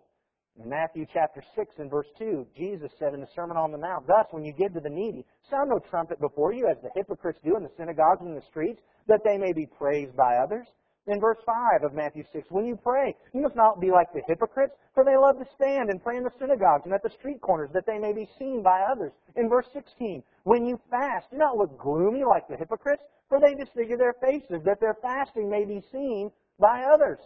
In 0.63 0.69
Matthew 0.69 1.05
chapter 1.13 1.43
6 1.57 1.79
and 1.79 1.91
verse 1.91 2.07
2, 2.17 2.47
Jesus 2.57 2.93
said 2.99 3.13
in 3.13 3.21
the 3.21 3.27
Sermon 3.35 3.57
on 3.57 3.73
the 3.73 3.79
Mount, 3.79 4.07
Thus, 4.07 4.27
when 4.31 4.45
you 4.45 4.53
give 4.53 4.73
to 4.75 4.81
the 4.81 4.89
needy, 4.89 5.27
sound 5.51 5.69
no 5.69 5.81
trumpet 5.91 6.21
before 6.21 6.53
you, 6.53 6.69
as 6.69 6.77
the 6.81 6.95
hypocrites 6.95 7.41
do 7.45 7.57
in 7.57 7.65
the 7.65 7.75
synagogues 7.77 8.21
and 8.21 8.31
in 8.31 8.35
the 8.37 8.47
streets, 8.51 8.81
that 9.09 9.25
they 9.25 9.37
may 9.37 9.53
be 9.53 9.67
praised 9.67 10.15
by 10.17 10.37
others. 10.37 10.69
In 11.09 11.21
verse 11.21 11.39
5 11.45 11.83
of 11.83 11.93
Matthew 11.93 12.23
6, 12.33 12.47
when 12.51 12.67
you 12.67 12.77
pray, 12.77 13.17
you 13.35 13.43
must 13.43 13.57
not 13.57 13.81
be 13.81 13.91
like 13.91 14.13
the 14.15 14.23
hypocrites, 14.29 14.75
for 14.95 15.05
they 15.05 15.17
love 15.17 15.39
to 15.39 15.55
stand 15.57 15.91
and 15.91 16.03
pray 16.03 16.17
in 16.17 16.23
the 16.23 16.31
synagogues 16.39 16.85
and 16.85 16.95
at 16.95 17.03
the 17.03 17.11
street 17.11 17.41
corners, 17.41 17.71
that 17.75 17.85
they 17.85 17.99
may 17.99 18.13
be 18.13 18.29
seen 18.39 18.63
by 18.63 18.81
others. 18.83 19.13
In 19.35 19.49
verse 19.49 19.67
16, 19.73 20.23
when 20.45 20.65
you 20.65 20.79
fast, 20.89 21.31
do 21.33 21.37
not 21.37 21.59
look 21.59 21.77
gloomy 21.79 22.23
like 22.23 22.47
the 22.47 22.57
hypocrites, 22.57 23.03
for 23.29 23.41
they 23.41 23.55
disfigure 23.55 23.99
their 23.99 24.15
faces, 24.23 24.63
that 24.65 24.81
their 24.81 24.97
fasting 25.03 25.51
may 25.51 25.65
be 25.65 25.83
seen 25.91 26.31
by 26.61 26.85
others. 26.85 27.19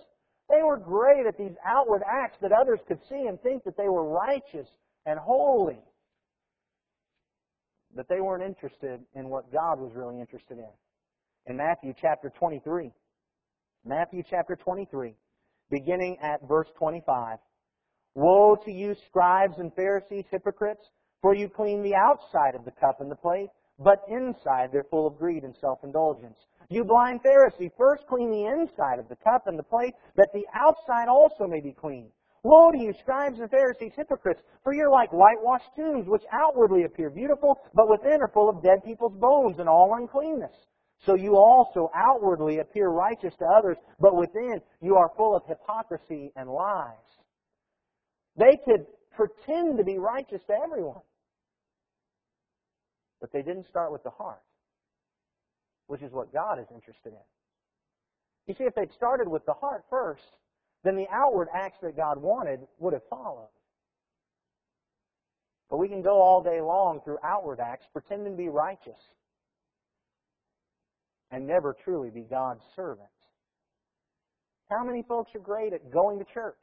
They 0.48 0.62
were 0.62 0.78
great 0.78 1.26
at 1.26 1.37
these 1.37 1.56
outward 1.66 2.02
acts 2.06 2.38
that 2.40 2.52
others 2.52 2.80
could 2.88 3.00
see 3.08 3.26
and 3.28 3.40
think 3.42 3.64
that 3.64 3.76
they 3.76 3.88
were 3.88 4.08
righteous 4.08 4.68
and 5.04 5.18
holy. 5.18 5.78
But 7.94 8.06
they 8.08 8.20
weren't 8.20 8.44
interested 8.44 9.00
in 9.14 9.28
what 9.28 9.52
God 9.52 9.78
was 9.78 9.92
really 9.94 10.20
interested 10.20 10.58
in. 10.58 10.70
In 11.46 11.56
Matthew 11.56 11.92
chapter 12.00 12.32
23, 12.38 12.90
Matthew 13.84 14.22
chapter 14.28 14.56
23, 14.56 15.14
beginning 15.70 16.16
at 16.22 16.46
verse 16.46 16.68
25. 16.78 17.38
Woe 18.14 18.56
to 18.64 18.72
you, 18.72 18.94
scribes 19.06 19.54
and 19.58 19.72
Pharisees, 19.74 20.24
hypocrites, 20.30 20.84
for 21.22 21.34
you 21.34 21.48
clean 21.48 21.82
the 21.82 21.94
outside 21.94 22.54
of 22.54 22.64
the 22.64 22.70
cup 22.72 23.00
and 23.00 23.11
the 23.11 23.16
plate, 23.16 23.48
but 23.78 24.02
inside 24.08 24.70
they're 24.72 24.87
full 24.90 25.06
of 25.06 25.18
greed 25.18 25.44
and 25.44 25.54
self-indulgence. 25.61 26.38
You 26.70 26.85
blind 26.85 27.22
Pharisee, 27.22 27.70
first 27.78 28.07
clean 28.07 28.31
the 28.31 28.44
inside 28.44 28.98
of 28.98 29.09
the 29.09 29.16
cup 29.16 29.46
and 29.46 29.59
the 29.59 29.62
plate, 29.62 29.94
that 30.16 30.28
the 30.35 30.44
outside 30.54 31.09
also 31.09 31.46
may 31.46 31.61
be 31.61 31.72
clean. 31.72 32.11
Woe 32.42 32.70
to 32.70 32.78
you, 32.78 32.92
scribes 33.00 33.40
and 33.40 33.50
Pharisees, 33.50 33.92
hypocrites, 33.96 34.42
for 34.62 34.74
you're 34.74 34.90
like 34.90 35.11
whitewashed 35.11 35.70
tombs, 35.74 36.07
which 36.07 36.22
outwardly 36.31 36.85
appear 36.85 37.11
beautiful, 37.11 37.59
but 37.74 37.88
within 37.88 38.20
are 38.20 38.28
full 38.28 38.50
of 38.50 38.62
dead 38.62 38.85
people's 38.85 39.14
bones 39.14 39.59
and 39.59 39.68
all 39.68 39.94
uncleanness. 39.94 40.52
So 41.04 41.14
you 41.14 41.37
also 41.37 41.90
outwardly 41.94 42.59
appear 42.59 42.88
righteous 42.88 43.35
to 43.38 43.46
others, 43.46 43.76
but 43.98 44.14
within 44.14 44.61
you 44.83 44.96
are 44.96 45.11
full 45.16 45.35
of 45.35 45.42
hypocrisy 45.46 46.33
and 46.37 46.50
lies. 46.50 46.92
They 48.37 48.59
could 48.64 48.87
pretend 49.16 49.78
to 49.78 49.85
be 49.85 49.98
righteous 49.98 50.42
to 50.48 50.54
everyone, 50.62 51.02
but 53.20 53.33
they 53.33 53.42
didn't 53.42 53.68
start 53.68 53.90
with 53.90 54.02
the 54.02 54.11
heart 54.11 54.42
which 55.88 56.03
is 56.03 56.12
what 56.12 56.33
God 56.33 56.61
is 56.61 56.66
interested 56.72 57.09
in. 57.09 57.27
You 58.46 58.55
see, 58.57 58.64
if 58.64 58.74
they'd 58.74 58.92
started 58.96 59.27
with 59.29 59.44
the 59.44 59.55
heart 59.55 59.85
first, 59.90 60.22
then 60.85 60.96
the 60.96 61.09
outward 61.12 61.48
acts 61.53 61.79
that 61.83 61.96
God 61.96 62.22
wanted 62.22 62.61
would 62.79 62.92
have 62.92 63.03
followed. 63.11 63.48
But 65.68 65.79
we 65.79 65.88
can 65.88 66.03
go 66.03 66.20
all 66.22 66.42
day 66.42 66.61
long 66.61 67.01
through 67.05 67.18
outward 67.22 67.61
acts, 67.61 67.87
pretending 67.92 68.33
to 68.33 68.38
be 68.38 68.48
righteous, 68.48 69.01
and 71.31 71.46
never 71.46 71.77
truly 71.85 72.11
be 72.11 72.22
God's 72.22 72.62
servant. 72.74 73.09
How 74.70 74.85
many 74.85 75.03
folks 75.03 75.35
are 75.35 75.40
great 75.40 75.72
at 75.72 75.90
going 75.90 76.18
to 76.18 76.24
church? 76.33 76.55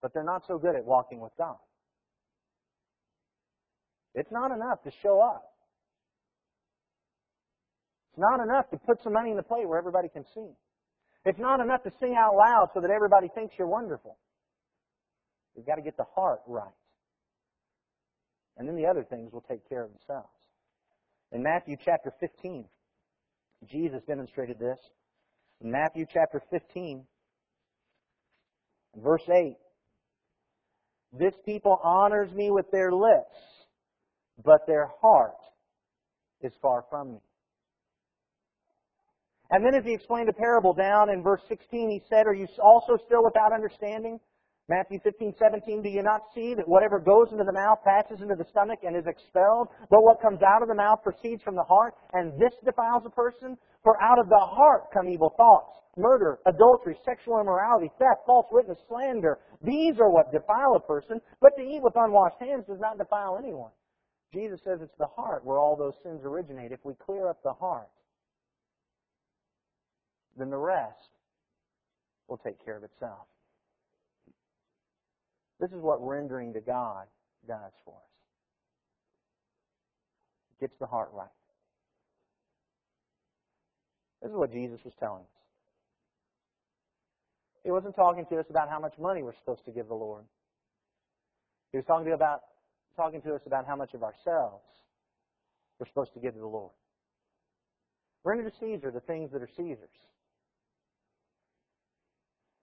But 0.00 0.14
they're 0.14 0.24
not 0.24 0.44
so 0.46 0.58
good 0.58 0.76
at 0.76 0.84
walking 0.84 1.20
with 1.20 1.32
God. 1.36 1.56
It's 4.14 4.32
not 4.32 4.50
enough 4.50 4.82
to 4.84 4.90
show 5.02 5.20
up. 5.20 5.49
Not 8.20 8.40
enough 8.40 8.68
to 8.68 8.76
put 8.76 9.02
some 9.02 9.14
money 9.14 9.30
in 9.30 9.36
the 9.38 9.42
plate 9.42 9.66
where 9.66 9.78
everybody 9.78 10.10
can 10.10 10.26
see. 10.34 10.50
It's 11.24 11.38
not 11.38 11.60
enough 11.60 11.82
to 11.84 11.90
sing 11.98 12.14
out 12.18 12.36
loud 12.36 12.68
so 12.74 12.80
that 12.82 12.90
everybody 12.90 13.28
thinks 13.34 13.54
you're 13.58 13.66
wonderful. 13.66 14.18
You've 15.56 15.64
got 15.64 15.76
to 15.76 15.82
get 15.82 15.96
the 15.96 16.04
heart 16.14 16.40
right. 16.46 16.68
And 18.58 18.68
then 18.68 18.76
the 18.76 18.84
other 18.84 19.04
things 19.04 19.32
will 19.32 19.44
take 19.48 19.66
care 19.70 19.84
of 19.84 19.90
themselves. 19.90 20.28
In 21.32 21.42
Matthew 21.42 21.76
chapter 21.82 22.12
15, 22.20 22.66
Jesus 23.66 24.02
demonstrated 24.06 24.58
this. 24.58 24.78
In 25.62 25.70
Matthew 25.70 26.04
chapter 26.12 26.42
15, 26.50 27.06
verse 28.96 29.26
8, 29.30 29.56
this 31.18 31.34
people 31.46 31.80
honors 31.82 32.30
me 32.34 32.50
with 32.50 32.70
their 32.70 32.92
lips, 32.92 33.36
but 34.44 34.66
their 34.66 34.90
heart 35.00 35.40
is 36.42 36.52
far 36.60 36.84
from 36.90 37.12
me. 37.12 37.20
And 39.50 39.64
then 39.64 39.74
as 39.74 39.84
he 39.84 39.92
explained 39.92 40.28
the 40.28 40.32
parable 40.32 40.72
down 40.72 41.10
in 41.10 41.22
verse 41.22 41.42
16, 41.48 41.90
he 41.90 42.02
said, 42.08 42.26
Are 42.26 42.34
you 42.34 42.46
also 42.62 42.96
still 43.06 43.24
without 43.24 43.52
understanding? 43.52 44.20
Matthew 44.68 45.00
15, 45.02 45.34
17, 45.36 45.82
do 45.82 45.88
you 45.88 46.04
not 46.04 46.22
see 46.32 46.54
that 46.54 46.68
whatever 46.68 47.00
goes 47.00 47.32
into 47.32 47.42
the 47.42 47.52
mouth 47.52 47.82
passes 47.82 48.22
into 48.22 48.36
the 48.36 48.46
stomach 48.54 48.78
and 48.86 48.94
is 48.94 49.02
expelled? 49.10 49.66
But 49.90 50.06
what 50.06 50.22
comes 50.22 50.38
out 50.46 50.62
of 50.62 50.68
the 50.68 50.78
mouth 50.78 51.02
proceeds 51.02 51.42
from 51.42 51.56
the 51.56 51.66
heart, 51.66 51.94
and 52.12 52.38
this 52.38 52.54
defiles 52.64 53.02
a 53.04 53.10
person? 53.10 53.58
For 53.82 54.00
out 54.00 54.20
of 54.20 54.28
the 54.28 54.38
heart 54.38 54.94
come 54.94 55.08
evil 55.08 55.34
thoughts, 55.36 55.74
murder, 55.96 56.38
adultery, 56.46 56.94
sexual 57.04 57.40
immorality, 57.40 57.90
theft, 57.98 58.22
false 58.26 58.46
witness, 58.52 58.78
slander. 58.86 59.40
These 59.60 59.98
are 59.98 60.10
what 60.10 60.30
defile 60.30 60.76
a 60.76 60.80
person, 60.86 61.20
but 61.40 61.50
to 61.58 61.62
eat 61.62 61.82
with 61.82 61.94
unwashed 61.96 62.38
hands 62.38 62.66
does 62.68 62.78
not 62.78 62.98
defile 62.98 63.42
anyone. 63.42 63.72
Jesus 64.32 64.60
says 64.62 64.78
it's 64.80 64.94
the 64.98 65.10
heart 65.16 65.44
where 65.44 65.58
all 65.58 65.74
those 65.74 65.98
sins 66.04 66.20
originate. 66.22 66.70
If 66.70 66.84
we 66.84 66.94
clear 66.94 67.28
up 67.28 67.42
the 67.42 67.54
heart, 67.54 67.88
then 70.36 70.50
the 70.50 70.56
rest 70.56 71.10
will 72.28 72.38
take 72.38 72.64
care 72.64 72.76
of 72.76 72.84
itself. 72.84 73.26
This 75.58 75.70
is 75.70 75.80
what 75.80 76.04
rendering 76.04 76.52
to 76.54 76.60
God 76.60 77.06
does 77.46 77.72
for 77.84 77.94
us. 77.94 78.10
It 80.56 80.64
gets 80.64 80.78
the 80.80 80.86
heart 80.86 81.10
right. 81.12 81.28
This 84.22 84.30
is 84.30 84.36
what 84.36 84.52
Jesus 84.52 84.80
was 84.84 84.94
telling 84.98 85.22
us. 85.22 85.40
He 87.64 87.70
wasn't 87.70 87.94
talking 87.94 88.24
to 88.30 88.38
us 88.38 88.46
about 88.48 88.70
how 88.70 88.78
much 88.78 88.94
money 88.98 89.22
we're 89.22 89.36
supposed 89.38 89.64
to 89.66 89.70
give 89.70 89.88
the 89.88 89.94
Lord. 89.94 90.24
He 91.72 91.78
was 91.78 91.84
talking 91.86 92.06
to, 92.06 92.12
about, 92.12 92.40
talking 92.96 93.20
to 93.22 93.34
us 93.34 93.42
about 93.46 93.66
how 93.66 93.76
much 93.76 93.92
of 93.94 94.02
ourselves 94.02 94.64
we're 95.78 95.86
supposed 95.86 96.14
to 96.14 96.20
give 96.20 96.34
to 96.34 96.40
the 96.40 96.46
Lord. 96.46 96.72
Render 98.24 98.48
to 98.48 98.56
Caesar 98.60 98.90
the 98.90 99.00
things 99.00 99.30
that 99.32 99.42
are 99.42 99.48
Caesar's 99.56 99.90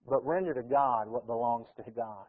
but 0.08 0.26
render 0.26 0.54
to 0.54 0.62
God 0.62 1.08
what 1.08 1.26
belongs 1.26 1.66
to 1.76 1.90
God. 1.90 2.26